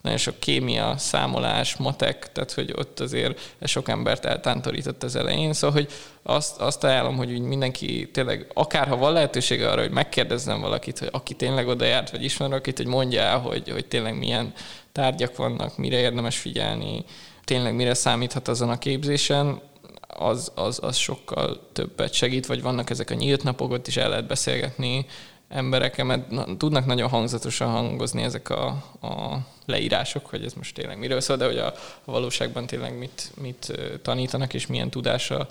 nagyon 0.02 0.18
sok 0.18 0.40
kémia, 0.40 0.98
számolás, 0.98 1.76
matek, 1.76 2.32
tehát 2.32 2.52
hogy 2.52 2.74
ott 2.78 3.00
azért 3.00 3.56
sok 3.64 3.90
embert 3.90 4.26
eltántorított 4.26 5.04
az 5.04 5.16
elején. 5.16 5.54
Szóval, 5.54 5.76
hogy 5.76 5.92
azt, 6.24 6.58
azt 6.58 6.84
ajánlom, 6.84 7.16
hogy 7.16 7.32
úgy 7.32 7.42
mindenki 7.42 8.10
tényleg, 8.14 8.52
akárha 8.54 8.98
van 8.98 9.14
lehetősége 9.14 9.70
arra, 9.70 9.82
hogy 9.82 9.92
megkérdezzen 9.92 10.62
valakit, 10.62 11.00
hogy 11.00 11.10
aki 11.12 11.34
tényleg 11.34 11.68
oda 11.68 11.86
járt, 11.86 12.12
vagy 12.12 12.24
ismer 12.24 12.50
valakit, 12.50 12.78
hogy 12.78 12.88
mondja 12.88 13.22
el, 13.22 13.40
hogy, 13.40 13.70
hogy 13.70 13.86
tényleg 13.86 14.18
milyen 14.18 14.54
tárgyak 14.92 15.36
vannak, 15.36 15.78
mire 15.78 16.00
érdemes 16.00 16.38
figyelni, 16.38 17.06
tényleg 17.50 17.76
mire 17.76 17.94
számíthat 17.94 18.48
azon 18.48 18.70
a 18.70 18.78
képzésen, 18.78 19.62
az, 20.08 20.52
az, 20.56 20.80
az 20.82 20.96
sokkal 20.96 21.70
többet 21.74 22.14
segít, 22.14 22.46
vagy 22.46 22.62
vannak 22.62 22.90
ezek 22.90 23.10
a 23.10 23.14
nyílt 23.14 23.44
napok, 23.44 23.72
ott 23.72 23.88
is 23.88 23.98
el 23.98 24.10
lehet 24.10 24.28
beszélgetni 24.28 25.06
emberekkel, 25.48 26.06
mert 26.06 26.30
na, 26.30 26.58
tudnak 26.58 26.86
nagyon 26.86 27.10
hangzatosan 27.10 27.70
hangozni 27.70 28.24
ezek 28.24 28.50
a, 28.50 28.68
a 29.02 29.38
leírások, 29.66 30.26
hogy 30.26 30.44
ez 30.44 30.54
most 30.54 30.76
tényleg 30.76 30.98
miről 30.98 31.22
szól, 31.22 31.38
de 31.38 31.46
hogy 31.46 31.58
a, 31.58 31.66
a 32.06 32.12
valóságban 32.12 32.66
tényleg 32.66 32.98
mit, 32.98 33.32
mit 33.42 33.80
tanítanak, 34.02 34.54
és 34.54 34.68
milyen 34.68 34.90
tudása 34.90 35.48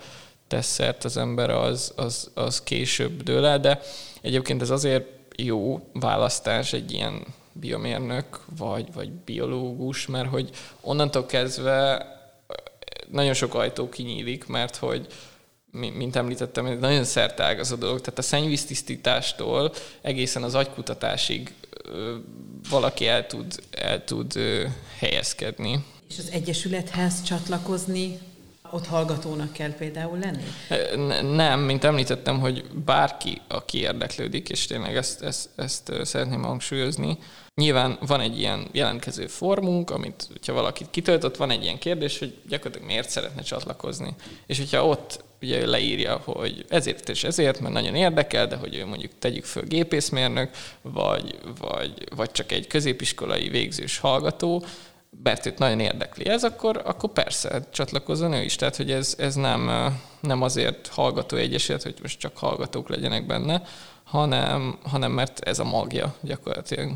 tesz 0.48 0.66
szert 0.66 1.04
az 1.04 1.16
ember, 1.16 1.50
az, 1.50 1.92
az, 1.96 2.30
az 2.34 2.62
később 2.62 3.22
dől 3.22 3.44
el, 3.44 3.61
de 3.61 3.80
egyébként 4.20 4.62
ez 4.62 4.70
azért 4.70 5.06
jó 5.37 5.88
választás 5.92 6.72
egy 6.72 6.92
ilyen 6.92 7.24
biomérnök 7.61 8.40
vagy, 8.57 8.92
vagy 8.92 9.11
biológus, 9.11 10.07
mert 10.07 10.29
hogy 10.29 10.51
onnantól 10.81 11.27
kezdve 11.27 12.07
nagyon 13.11 13.35
sok 13.35 13.55
ajtó 13.55 13.88
kinyílik, 13.88 14.47
mert 14.47 14.77
hogy 14.77 15.07
mint 15.71 16.16
említettem, 16.16 16.66
egy 16.66 16.79
nagyon 16.79 17.05
szertágazó 17.05 17.77
dolog, 17.77 18.01
tehát 18.01 18.18
a 18.18 18.23
szennyvíztisztítástól 18.23 19.73
egészen 20.01 20.42
az 20.42 20.55
agykutatásig 20.55 21.55
valaki 22.71 23.07
el 23.07 23.27
tud, 23.27 23.62
el 23.71 24.05
tud 24.05 24.33
helyezkedni. 24.99 25.85
És 26.09 26.18
az 26.18 26.31
Egyesülethez 26.31 27.23
csatlakozni 27.23 28.18
ott 28.70 28.87
hallgatónak 28.87 29.52
kell 29.52 29.74
például 29.74 30.18
lenni? 30.18 30.44
Nem, 31.35 31.61
mint 31.61 31.85
említettem, 31.85 32.40
hogy 32.40 32.64
bárki, 32.85 33.40
aki 33.48 33.78
érdeklődik, 33.78 34.48
és 34.48 34.66
tényleg 34.66 34.96
ezt, 34.96 35.22
ezt, 35.22 35.48
ezt 35.57 35.92
szeretném 36.02 36.42
hangsúlyozni, 36.42 37.18
Nyilván 37.59 37.98
van 38.07 38.20
egy 38.20 38.38
ilyen 38.38 38.68
jelentkező 38.72 39.26
formunk, 39.26 39.90
amit, 39.90 40.26
hogyha 40.33 40.52
valakit 40.52 40.90
kitöltött, 40.90 41.37
van 41.37 41.50
egy 41.50 41.62
ilyen 41.62 41.78
kérdés, 41.78 42.18
hogy 42.18 42.35
gyakorlatilag 42.48 42.87
miért 42.87 43.11
szeretne 43.11 43.42
csatlakozni. 43.42 44.14
És 44.46 44.59
hogyha 44.59 44.87
ott 44.87 45.24
ugye 45.42 45.66
leírja, 45.66 46.20
hogy 46.24 46.64
ezért 46.68 47.09
és 47.09 47.24
ezért, 47.24 47.61
mert 47.61 47.74
nagyon 47.74 47.94
érdekel, 47.94 48.46
de 48.46 48.57
hogy 48.57 48.74
ő 48.74 48.87
mondjuk 48.87 49.12
tegyük 49.18 49.44
föl 49.44 49.62
gépészmérnök, 49.62 50.50
vagy, 50.83 51.38
vagy, 51.59 52.09
vagy 52.16 52.31
csak 52.31 52.52
egy 52.52 52.66
középiskolai 52.66 53.48
végzős 53.48 53.98
hallgató, 53.98 54.64
mert 55.22 55.46
őt 55.46 55.59
nagyon 55.59 55.81
érdekli 55.81 56.26
ez, 56.26 56.44
akkor, 56.44 56.83
akkor 56.85 57.11
persze 57.11 57.68
csatlakozzon 57.70 58.33
ő 58.33 58.42
is. 58.42 58.57
Tehát, 58.57 58.76
hogy 58.76 58.90
ez, 58.90 59.14
ez 59.18 59.35
nem, 59.35 59.92
nem 60.20 60.42
azért 60.42 60.87
hallgató 60.87 61.37
egyesület, 61.37 61.83
hogy 61.83 61.94
most 62.02 62.18
csak 62.18 62.37
hallgatók 62.37 62.88
legyenek 62.88 63.26
benne, 63.26 63.62
hanem, 64.04 64.78
hanem 64.83 65.12
mert 65.12 65.40
ez 65.40 65.59
a 65.59 65.64
magja 65.64 66.14
gyakorlatilag. 66.22 66.92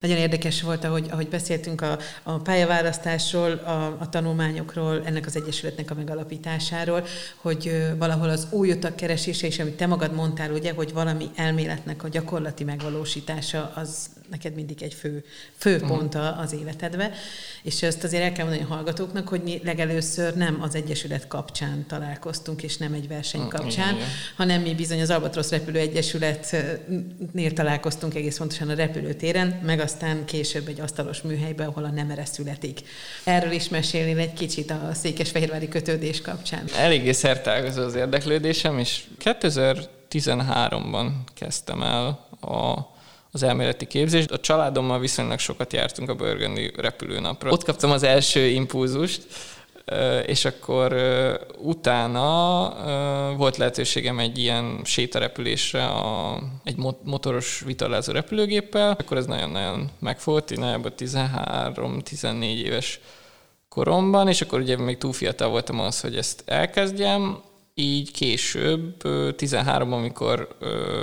Nagyon 0.00 0.16
érdekes 0.16 0.62
volt, 0.62 0.84
ahogy, 0.84 1.06
ahogy 1.10 1.28
beszéltünk 1.28 1.80
a, 1.80 1.98
a 2.22 2.38
pályaválasztásról, 2.38 3.52
a, 3.52 3.96
a 4.00 4.08
tanulmányokról, 4.08 5.04
ennek 5.04 5.26
az 5.26 5.36
egyesületnek 5.36 5.90
a 5.90 5.94
megalapításáról, 5.94 7.04
hogy 7.36 7.92
valahol 7.98 8.28
az 8.28 8.46
új 8.50 8.70
utak 8.70 8.96
keresése, 8.96 9.46
és 9.46 9.58
amit 9.58 9.76
te 9.76 9.86
magad 9.86 10.14
mondtál, 10.14 10.52
ugye, 10.52 10.72
hogy 10.72 10.92
valami 10.92 11.30
elméletnek 11.34 12.04
a 12.04 12.08
gyakorlati 12.08 12.64
megvalósítása, 12.64 13.72
az 13.74 14.10
neked 14.30 14.54
mindig 14.54 14.82
egy 14.82 14.94
fő, 14.94 15.24
fő 15.56 15.74
uh-huh. 15.74 15.88
pont 15.88 16.14
az 16.14 16.52
életedbe. 16.52 17.10
És 17.62 17.82
ezt 17.82 18.04
azért 18.04 18.22
el 18.22 18.32
kell 18.32 18.46
mondani 18.46 18.66
a 18.70 18.74
hallgatóknak, 18.74 19.28
hogy 19.28 19.42
mi 19.42 19.60
legelőször 19.64 20.34
nem 20.34 20.58
az 20.62 20.74
Egyesület 20.74 21.26
kapcsán 21.26 21.84
találkoztunk, 21.88 22.62
és 22.62 22.76
nem 22.76 22.92
egy 22.92 23.08
verseny 23.08 23.40
uh-huh. 23.40 23.60
kapcsán, 23.60 23.94
uh-huh. 23.94 24.08
hanem 24.36 24.62
mi 24.62 24.74
bizony 24.74 25.00
az 25.00 25.10
Albatrosz 25.10 25.50
Repülő 25.50 25.78
Egyesületnél 25.78 27.52
találkoztunk 27.52 28.14
egész 28.14 28.36
pontosan 28.36 28.68
a 28.68 28.74
repülőtéren, 28.74 29.60
meg 29.64 29.80
aztán 29.80 30.24
később 30.24 30.68
egy 30.68 30.80
asztalos 30.80 31.20
műhelyben, 31.22 31.68
ahol 31.68 31.84
a 31.84 31.90
nemere 31.90 32.24
születik. 32.24 32.80
Erről 33.24 33.52
is 33.52 33.68
mesélnél 33.68 34.18
egy 34.18 34.32
kicsit 34.32 34.70
a 34.70 34.90
székesfehérvári 34.94 35.68
kötődés 35.68 36.20
kapcsán. 36.20 36.64
Eléggé 36.76 37.12
szertágazó 37.12 37.82
az 37.82 37.94
érdeklődésem, 37.94 38.78
és 38.78 39.04
2013-ban 39.24 41.10
kezdtem 41.34 41.82
el 41.82 42.28
a 42.40 42.96
az 43.42 43.48
elméleti 43.48 43.86
képzést. 43.86 44.30
A 44.30 44.38
családommal 44.38 44.98
viszonylag 44.98 45.38
sokat 45.38 45.72
jártunk 45.72 46.08
a 46.08 46.14
Burgundy 46.14 46.72
repülőnapra. 46.76 47.50
Ott 47.50 47.64
kaptam 47.64 47.90
az 47.90 48.02
első 48.02 48.46
impulzust, 48.46 49.26
és 50.26 50.44
akkor 50.44 50.96
utána 51.58 53.34
volt 53.36 53.56
lehetőségem 53.56 54.18
egy 54.18 54.38
ilyen 54.38 54.80
sétarepülésre 54.84 55.84
a, 55.84 56.38
egy 56.64 56.76
motoros 57.02 57.62
vitorlázó 57.66 58.12
repülőgéppel, 58.12 58.96
akkor 58.98 59.16
ez 59.16 59.26
nagyon-nagyon 59.26 59.90
megfogott, 59.98 60.50
így 60.50 60.58
nagyjából 60.58 60.92
13-14 60.98 62.42
éves 62.42 63.00
koromban, 63.68 64.28
és 64.28 64.40
akkor 64.40 64.60
ugye 64.60 64.76
még 64.76 64.98
túl 64.98 65.12
fiatal 65.12 65.48
voltam 65.48 65.80
az, 65.80 66.00
hogy 66.00 66.16
ezt 66.16 66.42
elkezdjem, 66.46 67.40
így 67.74 68.10
később, 68.10 69.02
13 69.36 69.92
amikor 69.92 70.56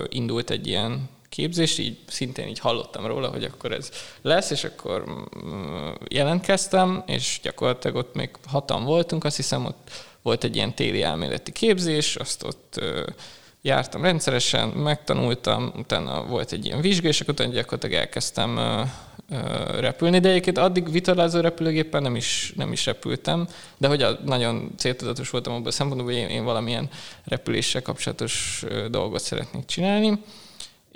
indult 0.09 0.49
egy 0.49 0.67
ilyen 0.67 1.09
képzést, 1.35 1.79
így 1.79 1.97
szintén 2.07 2.47
így 2.47 2.59
hallottam 2.59 3.05
róla, 3.05 3.27
hogy 3.27 3.43
akkor 3.43 3.71
ez 3.71 3.89
lesz, 4.21 4.49
és 4.49 4.63
akkor 4.63 5.03
mm, 5.45 5.91
jelentkeztem, 6.09 7.03
és 7.07 7.39
gyakorlatilag 7.43 7.95
ott 7.95 8.15
még 8.15 8.29
hatan 8.47 8.83
voltunk, 8.83 9.23
azt 9.23 9.35
hiszem 9.35 9.65
ott 9.65 9.89
volt 10.21 10.43
egy 10.43 10.55
ilyen 10.55 10.73
téli 10.73 11.01
elméleti 11.01 11.51
képzés, 11.51 12.15
azt 12.15 12.43
ott 12.43 12.81
jártam 13.61 14.01
rendszeresen, 14.01 14.69
megtanultam, 14.69 15.71
utána 15.77 16.25
volt 16.25 16.51
egy 16.51 16.65
ilyen 16.65 16.81
vizsga, 16.81 17.07
és 17.07 17.21
akkor 17.21 17.33
utána 17.33 17.53
gyakorlatilag 17.53 17.95
elkezdtem 17.95 18.59
repülni, 19.79 20.19
de 20.19 20.29
egyébként 20.29 20.57
addig 20.57 20.91
vitorlázó 20.91 21.39
repülőgéppen 21.39 22.01
nem 22.01 22.15
is, 22.15 22.53
nem 22.55 22.71
is 22.71 22.85
repültem, 22.85 23.47
de 23.77 23.87
hogy 23.87 24.01
a, 24.01 24.19
nagyon 24.25 24.71
céltudatos 24.77 25.29
voltam 25.29 25.53
abban 25.53 25.67
a 25.67 25.71
szempontból, 25.71 26.11
hogy 26.11 26.21
én, 26.21 26.27
én 26.27 26.43
valamilyen 26.43 26.89
repüléssel 27.23 27.81
kapcsolatos 27.81 28.63
dolgot 28.89 29.21
szeretnék 29.21 29.65
csinálni 29.65 30.19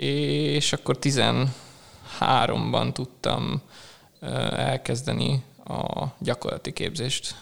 és 0.00 0.72
akkor 0.72 0.96
13-ban 1.00 2.92
tudtam 2.92 3.62
elkezdeni 4.56 5.42
a 5.64 6.06
gyakorlati 6.18 6.72
képzést. 6.72 7.34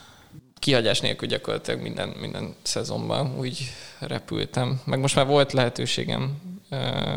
kihagyás 0.59 1.01
nélkül 1.01 1.29
gyakorlatilag 1.29 1.81
minden, 1.81 2.09
minden 2.09 2.55
szezonban 2.63 3.39
úgy 3.39 3.71
repültem. 3.99 4.81
Meg 4.85 4.99
most 4.99 5.15
már 5.15 5.27
volt 5.27 5.53
lehetőségem 5.53 6.41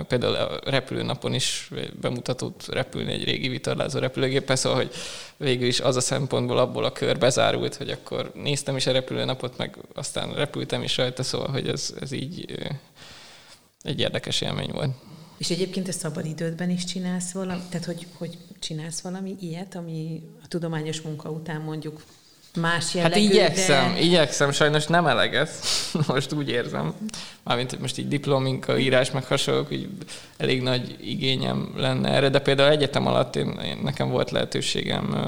például 0.07 0.35
a 0.35 0.59
repülőnapon 0.63 1.33
is 1.33 1.69
bemutatott 2.01 2.67
repülni 2.67 3.11
egy 3.11 3.23
régi 3.23 3.47
vitorlázó 3.47 3.99
repülőgéppel, 3.99 4.55
szóval, 4.55 4.77
hogy 4.77 4.91
végül 5.37 5.67
is 5.67 5.79
az 5.79 5.95
a 5.95 6.01
szempontból 6.01 6.57
abból 6.57 6.83
a 6.83 6.91
kör 6.91 7.17
bezárult, 7.17 7.75
hogy 7.75 7.89
akkor 7.89 8.31
néztem 8.33 8.75
is 8.75 8.87
a 8.87 8.91
repülőnapot, 8.91 9.57
meg 9.57 9.77
aztán 9.93 10.33
repültem 10.33 10.83
is 10.83 10.97
rajta, 10.97 11.23
szóval, 11.23 11.47
hogy 11.47 11.67
ez, 11.67 11.93
ez 12.01 12.11
így 12.11 12.57
egy 13.81 13.99
érdekes 13.99 14.41
élmény 14.41 14.71
volt. 14.71 14.91
És 15.41 15.49
egyébként 15.49 15.87
a 15.87 15.91
szabadidődben 15.91 16.69
is 16.69 16.83
csinálsz 16.83 17.31
valami, 17.31 17.61
tehát 17.69 17.85
hogy, 17.85 18.07
hogy 18.17 18.37
csinálsz 18.59 19.01
valami 19.01 19.35
ilyet, 19.39 19.75
ami 19.75 20.21
a 20.43 20.47
tudományos 20.47 21.01
munka 21.01 21.29
után 21.29 21.61
mondjuk 21.61 22.03
más 22.55 22.93
jellegű, 22.93 23.23
Hát 23.23 23.31
igyekszem, 23.31 23.93
de... 23.93 23.99
igyekszem, 23.99 24.51
sajnos 24.51 24.85
nem 24.85 25.07
eleget, 25.07 25.49
most 26.07 26.33
úgy 26.33 26.49
érzem. 26.49 26.93
Mármint, 27.43 27.69
hogy 27.69 27.79
most 27.79 27.97
így 27.97 28.07
diplominka, 28.07 28.77
írás, 28.77 29.11
meg 29.11 29.25
hasonlók, 29.25 29.71
így 29.71 29.89
elég 30.37 30.61
nagy 30.61 30.95
igényem 31.01 31.73
lenne 31.75 32.09
erre, 32.09 32.29
de 32.29 32.39
például 32.39 32.71
egyetem 32.71 33.07
alatt 33.07 33.35
én, 33.35 33.79
nekem 33.83 34.09
volt 34.09 34.31
lehetőségem 34.31 35.27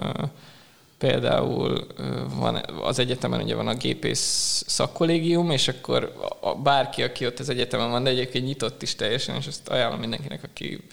például 1.03 1.87
van, 2.35 2.55
az 2.81 2.99
egyetemen 2.99 3.41
ugye 3.41 3.55
van 3.55 3.67
a 3.67 3.73
gépész 3.75 4.63
szakkollégium, 4.67 5.51
és 5.51 5.67
akkor 5.67 6.15
a, 6.41 6.55
bárki, 6.55 7.03
aki 7.03 7.25
ott 7.25 7.39
az 7.39 7.49
egyetemen 7.49 7.89
van, 7.89 8.03
de 8.03 8.09
egyébként 8.09 8.45
nyitott 8.45 8.81
is 8.81 8.95
teljesen, 8.95 9.35
és 9.35 9.47
ezt 9.47 9.69
ajánlom 9.69 9.99
mindenkinek, 9.99 10.43
aki 10.43 10.83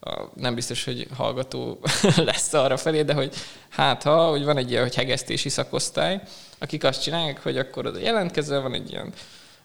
a, 0.00 0.22
nem 0.34 0.54
biztos, 0.54 0.84
hogy 0.84 1.06
hallgató 1.16 1.80
lesz 2.30 2.52
arra 2.52 2.76
felé, 2.76 3.02
de 3.02 3.12
hogy 3.12 3.34
hát 3.68 4.02
ha, 4.02 4.28
hogy 4.28 4.44
van 4.44 4.56
egy 4.56 4.70
ilyen, 4.70 4.82
hogy 4.82 4.94
hegesztési 4.94 5.48
szakosztály, 5.48 6.20
akik 6.58 6.84
azt 6.84 7.02
csinálják, 7.02 7.42
hogy 7.42 7.58
akkor 7.58 7.86
oda 7.86 7.98
jelentkezve 7.98 8.58
van 8.58 8.74
egy 8.74 8.90
ilyen 8.90 9.12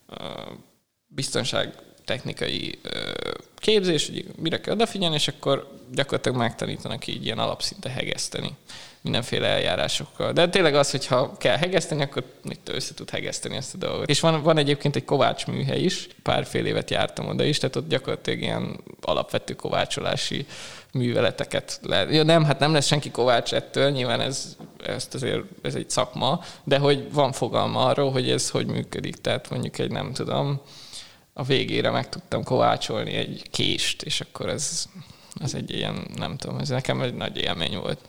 uh, 0.10 0.18
biztonságtechnikai 1.08 2.80
uh, 2.84 3.33
képzés, 3.63 4.06
hogy 4.06 4.26
mire 4.41 4.60
kell 4.60 4.73
odafigyelni, 4.73 5.15
és 5.15 5.28
akkor 5.28 5.69
gyakorlatilag 5.93 6.38
megtanítanak 6.38 7.08
így 7.08 7.26
ilyen 7.26 7.39
alapszinte 7.39 7.89
hegeszteni 7.89 8.56
mindenféle 9.02 9.47
eljárásokkal. 9.47 10.34
De 10.34 10.49
tényleg 10.49 10.76
az, 10.76 10.91
hogy 10.91 11.06
ha 11.06 11.38
kell 11.38 11.58
hegeszteni, 11.58 12.02
akkor 12.02 12.23
itt 12.43 12.69
össze 12.69 12.93
tud 12.93 13.10
hegeszteni 13.10 13.56
ezt 13.56 13.73
a 13.73 13.78
dolgot. 13.78 14.10
És 14.10 14.19
van, 14.19 14.43
van 14.43 14.58
egyébként 14.58 14.95
egy 14.95 15.06
kovács 15.06 15.47
műhely 15.47 15.82
is, 15.82 16.08
pár 16.23 16.45
fél 16.45 16.65
évet 16.65 16.89
jártam 16.89 17.28
oda 17.28 17.43
is, 17.43 17.58
tehát 17.58 17.76
ott 17.76 17.89
gyakorlatilag 17.89 18.41
ilyen 18.41 18.80
alapvető 19.02 19.54
kovácsolási 19.54 20.45
műveleteket 20.93 21.80
lehet. 21.84 22.12
Ja, 22.12 22.23
nem, 22.23 22.43
hát 22.43 22.60
nem 22.60 22.73
lesz 22.73 22.86
senki 22.86 23.12
kovács 23.12 23.54
ettől, 23.54 23.89
nyilván 23.89 24.21
ez, 24.21 24.56
ezt 24.86 25.13
azért, 25.13 25.43
ez 25.62 25.76
egy 25.76 25.89
szakma, 25.89 26.43
de 26.63 26.78
hogy 26.78 27.13
van 27.13 27.32
fogalma 27.32 27.86
arról, 27.86 28.12
hogy 28.12 28.30
ez 28.30 28.49
hogy 28.49 28.65
működik. 28.65 29.15
Tehát 29.15 29.49
mondjuk 29.49 29.78
egy, 29.78 29.91
nem 29.91 30.13
tudom, 30.13 30.62
a 31.34 31.43
végére 31.43 31.89
meg 31.89 32.10
tudtam 32.10 32.43
kovácsolni 32.43 33.12
egy 33.12 33.50
kést, 33.52 34.02
és 34.02 34.22
akkor 34.22 34.50
ez, 34.50 34.86
ez 35.41 35.54
egy 35.54 35.72
ilyen, 35.72 36.08
nem 36.15 36.38
tudom, 36.38 36.58
ez 36.58 36.69
nekem 36.69 37.02
egy 37.02 37.13
nagy 37.13 37.38
élmény 37.38 37.78
volt. 37.78 38.00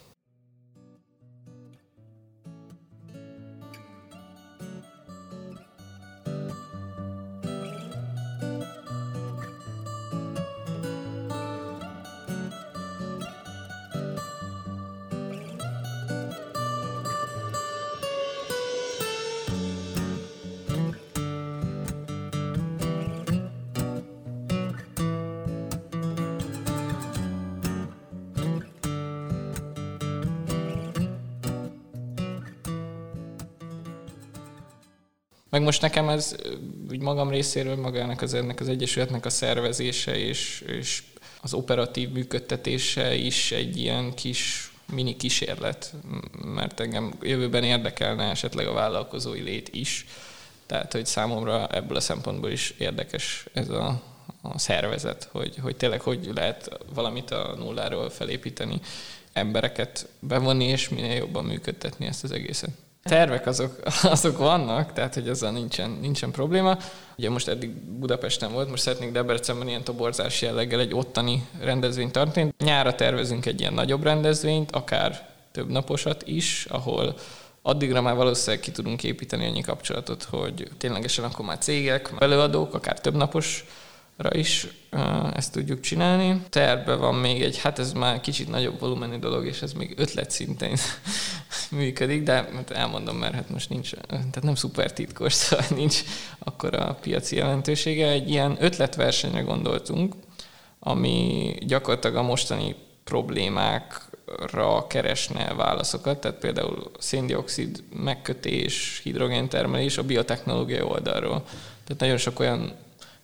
Meg 35.54 35.62
most 35.62 35.80
nekem 35.80 36.08
ez 36.08 36.36
úgy 36.90 37.00
magam 37.00 37.30
részéről 37.30 37.76
magának 37.76 38.22
az 38.22 38.34
ennek 38.34 38.60
az 38.60 38.68
Egyesületnek 38.68 39.26
a 39.26 39.30
szervezése 39.30 40.18
és, 40.18 40.64
és 40.66 41.02
az 41.40 41.54
operatív 41.54 42.10
működtetése 42.10 43.14
is 43.14 43.52
egy 43.52 43.76
ilyen 43.76 44.14
kis 44.14 44.72
mini 44.92 45.16
kísérlet, 45.16 45.94
mert 46.44 46.80
engem 46.80 47.12
jövőben 47.22 47.64
érdekelne 47.64 48.30
esetleg 48.30 48.66
a 48.66 48.72
vállalkozói 48.72 49.40
lét 49.40 49.68
is. 49.74 50.06
Tehát, 50.66 50.92
hogy 50.92 51.06
számomra 51.06 51.66
ebből 51.66 51.96
a 51.96 52.00
szempontból 52.00 52.50
is 52.50 52.74
érdekes 52.78 53.46
ez 53.52 53.68
a, 53.68 54.02
a 54.42 54.58
szervezet, 54.58 55.28
hogy, 55.32 55.56
hogy 55.62 55.76
tényleg 55.76 56.00
hogy 56.00 56.30
lehet 56.34 56.78
valamit 56.94 57.30
a 57.30 57.54
nulláról 57.58 58.10
felépíteni, 58.10 58.80
embereket 59.32 60.08
bevonni, 60.18 60.64
és 60.64 60.88
minél 60.88 61.14
jobban 61.14 61.44
működtetni 61.44 62.06
ezt 62.06 62.24
az 62.24 62.32
egészet 62.32 62.70
tervek 63.08 63.46
azok, 63.46 63.80
azok 64.02 64.38
vannak, 64.38 64.92
tehát 64.92 65.14
hogy 65.14 65.28
azzal 65.28 65.50
nincsen, 65.50 65.90
nincsen 65.90 66.30
probléma. 66.30 66.78
Ugye 67.18 67.30
most 67.30 67.48
eddig 67.48 67.70
Budapesten 67.70 68.52
volt, 68.52 68.70
most 68.70 68.82
szeretnénk 68.82 69.12
Debrecenben 69.12 69.68
ilyen 69.68 69.84
toborzás 69.84 70.42
jelleggel 70.42 70.80
egy 70.80 70.94
ottani 70.94 71.48
rendezvényt 71.60 72.12
tartani. 72.12 72.52
Nyára 72.64 72.94
tervezünk 72.94 73.46
egy 73.46 73.60
ilyen 73.60 73.74
nagyobb 73.74 74.02
rendezvényt, 74.02 74.70
akár 74.70 75.28
több 75.52 75.70
naposat 75.70 76.22
is, 76.26 76.66
ahol 76.68 77.14
addigra 77.62 78.00
már 78.00 78.14
valószínűleg 78.14 78.60
ki 78.60 78.70
tudunk 78.70 79.02
építeni 79.04 79.46
annyi 79.46 79.60
kapcsolatot, 79.60 80.22
hogy 80.22 80.68
ténylegesen 80.78 81.24
akkor 81.24 81.44
már 81.44 81.58
cégek, 81.58 82.12
előadók, 82.18 82.74
akár 82.74 83.00
több 83.00 83.14
napos 83.14 83.64
is 84.30 84.66
ezt 85.34 85.52
tudjuk 85.52 85.80
csinálni. 85.80 86.42
Terve 86.48 86.94
van 86.94 87.14
még 87.14 87.42
egy, 87.42 87.58
hát 87.58 87.78
ez 87.78 87.92
már 87.92 88.20
kicsit 88.20 88.48
nagyobb 88.48 88.80
volumenű 88.80 89.18
dolog, 89.18 89.46
és 89.46 89.62
ez 89.62 89.72
még 89.72 89.94
ötlet 89.96 90.30
szintén 90.30 90.76
működik, 91.70 92.22
de 92.22 92.32
hát 92.32 92.70
elmondom, 92.70 93.16
mert 93.16 93.34
hát 93.34 93.50
most 93.50 93.70
nincs, 93.70 93.90
tehát 94.08 94.42
nem 94.42 94.54
szuper 94.54 94.92
titkos, 94.92 95.32
szóval 95.42 95.66
nincs 95.74 96.02
akkor 96.38 96.74
a 96.74 96.98
piaci 97.00 97.36
jelentősége. 97.36 98.08
Egy 98.08 98.28
ilyen 98.28 98.56
ötletversenyre 98.60 99.40
gondoltunk, 99.40 100.14
ami 100.78 101.54
gyakorlatilag 101.66 102.16
a 102.16 102.22
mostani 102.22 102.74
problémákra 103.04 104.86
keresne 104.86 105.54
válaszokat, 105.54 106.20
tehát 106.20 106.38
például 106.38 106.90
széndiokszid 106.98 107.82
megkötés, 107.96 109.00
hidrogéntermelés 109.02 109.98
a 109.98 110.02
biotechnológia 110.02 110.84
oldalról. 110.84 111.44
Tehát 111.84 112.00
nagyon 112.00 112.16
sok 112.16 112.40
olyan 112.40 112.72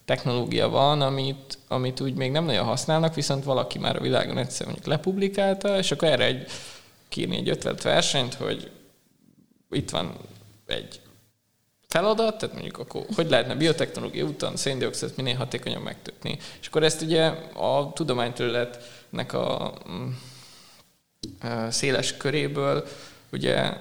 technológia 0.04 0.68
van, 0.68 1.02
amit, 1.02 1.58
amit 1.68 2.00
úgy 2.00 2.14
még 2.14 2.30
nem 2.30 2.44
nagyon 2.44 2.64
használnak, 2.64 3.14
viszont 3.14 3.44
valaki 3.44 3.78
már 3.78 3.96
a 3.96 4.00
világon 4.00 4.38
egyszer 4.38 4.66
mondjuk 4.66 4.86
lepublikálta, 4.86 5.78
és 5.78 5.90
akkor 5.90 6.08
erre 6.08 6.24
egy 6.24 6.46
kírni 7.08 7.36
egy 7.36 7.48
ötlet 7.48 7.82
versenyt, 7.82 8.34
hogy 8.34 8.70
itt 9.70 9.90
van 9.90 10.16
egy 10.66 11.00
feladat, 11.88 12.38
tehát 12.38 12.54
mondjuk 12.54 12.78
akkor 12.78 13.04
hogy 13.14 13.30
lehetne 13.30 13.54
biotechnológia 13.54 14.24
úton 14.24 14.56
széndiokszidot 14.56 15.16
minél 15.16 15.36
hatékonyan 15.36 15.82
megtötni. 15.82 16.38
És 16.60 16.66
akkor 16.66 16.82
ezt 16.82 17.02
ugye 17.02 17.24
a 17.54 17.92
tudományterületnek 17.94 19.32
a, 19.32 19.74
mm, 19.90 20.08
a 21.40 21.70
széles 21.70 22.16
köréből 22.16 22.86
ugye 23.32 23.72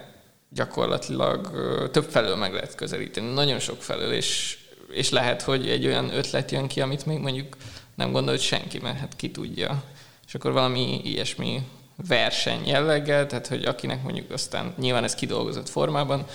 gyakorlatilag 0.48 1.50
több 1.90 2.10
felől 2.10 2.36
meg 2.36 2.52
lehet 2.52 2.74
közelíteni, 2.74 3.32
nagyon 3.32 3.58
sok 3.58 3.82
felől, 3.82 4.12
és 4.12 4.58
és 4.92 5.10
lehet, 5.10 5.42
hogy 5.42 5.68
egy 5.68 5.86
olyan 5.86 6.14
ötlet 6.14 6.50
jön 6.50 6.66
ki, 6.66 6.80
amit 6.80 7.06
még 7.06 7.18
mondjuk 7.18 7.56
nem 7.94 8.12
gondolt 8.12 8.40
senki, 8.40 8.78
mert 8.78 8.98
hát 8.98 9.16
ki 9.16 9.30
tudja. 9.30 9.82
És 10.26 10.34
akkor 10.34 10.52
valami 10.52 11.00
ilyesmi 11.04 11.62
verseny 12.08 12.66
jelleggel, 12.66 13.26
tehát 13.26 13.46
hogy 13.46 13.64
akinek 13.64 14.02
mondjuk 14.02 14.30
aztán 14.30 14.74
nyilván 14.78 15.04
ez 15.04 15.14
kidolgozott 15.14 15.68
formában, 15.68 16.26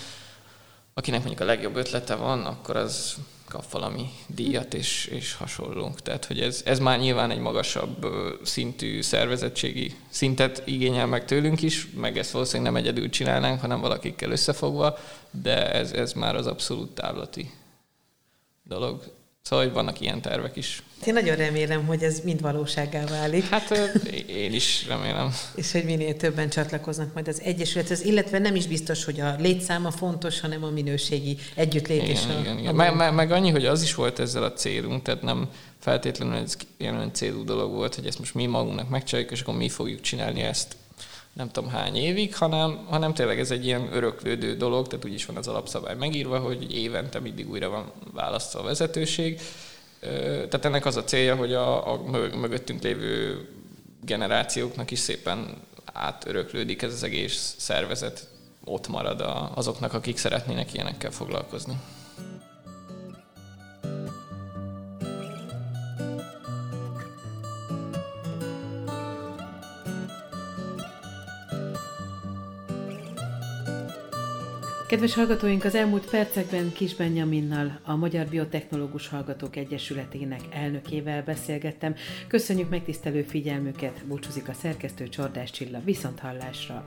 akinek 0.93 1.19
mondjuk 1.19 1.41
a 1.41 1.45
legjobb 1.45 1.75
ötlete 1.75 2.15
van, 2.15 2.45
akkor 2.45 2.75
az 2.75 3.15
kap 3.47 3.71
valami 3.71 4.09
díjat 4.27 4.73
és, 4.73 5.05
és 5.05 5.33
hasonlók. 5.33 6.01
Tehát, 6.01 6.25
hogy 6.25 6.39
ez, 6.39 6.61
ez 6.65 6.79
már 6.79 6.99
nyilván 6.99 7.31
egy 7.31 7.39
magasabb 7.39 8.07
szintű 8.43 9.01
szervezettségi 9.01 9.95
szintet 10.09 10.61
igényel 10.65 11.05
meg 11.05 11.25
tőlünk 11.25 11.61
is, 11.61 11.87
meg 11.95 12.17
ezt 12.17 12.31
valószínűleg 12.31 12.71
nem 12.71 12.81
egyedül 12.81 13.09
csinálnánk, 13.09 13.61
hanem 13.61 13.79
valakikkel 13.79 14.31
összefogva, 14.31 14.97
de 15.31 15.71
ez, 15.71 15.91
ez 15.91 16.13
már 16.13 16.35
az 16.35 16.47
abszolút 16.47 16.89
távlati 16.89 17.51
dolog. 18.67 19.03
Szóval, 19.41 19.65
hogy 19.65 19.73
vannak 19.73 19.99
ilyen 19.99 20.21
tervek 20.21 20.55
is. 20.55 20.83
Én 21.05 21.13
nagyon 21.13 21.35
remélem, 21.35 21.85
hogy 21.85 22.03
ez 22.03 22.19
mind 22.23 22.41
valóságá 22.41 23.05
válik. 23.05 23.43
Hát 23.49 23.71
én 24.27 24.53
is 24.53 24.87
remélem. 24.87 25.33
és 25.55 25.71
hogy 25.71 25.83
minél 25.83 26.15
többen 26.15 26.49
csatlakoznak 26.49 27.13
majd 27.13 27.27
az 27.27 27.41
Egyesülethez, 27.41 28.01
illetve 28.01 28.39
nem 28.39 28.55
is 28.55 28.67
biztos, 28.67 29.03
hogy 29.05 29.19
a 29.19 29.35
létszáma 29.39 29.91
fontos, 29.91 30.39
hanem 30.39 30.63
a 30.63 30.69
minőségi 30.69 31.37
együttlépés. 31.55 32.23
Igen, 32.23 32.35
a, 32.35 32.39
igen, 32.39 32.57
igen. 32.57 32.71
A 32.71 32.75
meg, 32.75 32.95
meg, 32.95 33.13
meg 33.13 33.31
annyi, 33.31 33.49
hogy 33.49 33.65
az 33.65 33.81
is 33.81 33.95
volt 33.95 34.19
ezzel 34.19 34.43
a 34.43 34.53
célunk, 34.53 35.01
tehát 35.01 35.21
nem 35.21 35.49
feltétlenül 35.79 36.35
ez 36.35 36.57
ilyen 36.77 37.13
célú 37.13 37.43
dolog 37.43 37.71
volt, 37.71 37.95
hogy 37.95 38.05
ezt 38.05 38.19
most 38.19 38.33
mi 38.33 38.45
magunknak 38.45 38.89
megcsináljuk, 38.89 39.31
és 39.31 39.41
akkor 39.41 39.55
mi 39.55 39.69
fogjuk 39.69 40.01
csinálni 40.01 40.41
ezt 40.41 40.75
nem 41.35 41.49
tudom 41.49 41.69
hány 41.69 41.95
évig, 41.95 42.35
hanem, 42.35 42.85
hanem 42.89 43.13
tényleg 43.13 43.39
ez 43.39 43.51
egy 43.51 43.65
ilyen 43.65 43.89
öröklődő 43.93 44.55
dolog, 44.55 44.87
tehát 44.87 45.05
úgy 45.05 45.13
is 45.13 45.25
van 45.25 45.37
az 45.37 45.47
alapszabály 45.47 45.95
megírva, 45.95 46.39
hogy 46.39 46.75
évente 46.75 47.19
mindig 47.19 47.49
újra 47.49 47.69
van 47.69 47.91
választva 48.13 48.59
a 48.59 48.63
vezetőség. 48.63 49.41
Tehát 50.35 50.65
ennek 50.65 50.85
az 50.85 50.95
a 50.95 51.03
célja, 51.03 51.35
hogy 51.35 51.53
a, 51.53 51.93
a 51.93 52.01
mögöttünk 52.35 52.81
lévő 52.81 53.47
generációknak 54.01 54.91
is 54.91 54.99
szépen 54.99 55.61
átöröklődik 55.93 56.81
ez 56.81 56.93
az 56.93 57.03
egész 57.03 57.55
szervezet, 57.57 58.27
ott 58.63 58.87
marad 58.87 59.23
azoknak, 59.53 59.93
akik 59.93 60.17
szeretnének 60.17 60.73
ilyenekkel 60.73 61.11
foglalkozni. 61.11 61.73
Kedves 74.95 75.13
hallgatóink, 75.13 75.63
az 75.63 75.75
elmúlt 75.75 76.09
percekben 76.09 76.71
Kis 76.73 76.95
Benjaminnal, 76.95 77.79
a 77.83 77.95
Magyar 77.95 78.25
Biotechnológus 78.25 79.07
Hallgatók 79.07 79.55
Egyesületének 79.55 80.41
elnökével 80.51 81.23
beszélgettem. 81.23 81.95
Köszönjük 82.27 82.69
megtisztelő 82.69 83.21
figyelmüket, 83.21 84.05
búcsúzik 84.05 84.49
a 84.49 84.53
szerkesztő 84.53 85.07
Csordás 85.09 85.51
Csilla. 85.51 85.81
Viszont 85.83 86.19
hallásra! 86.19 86.85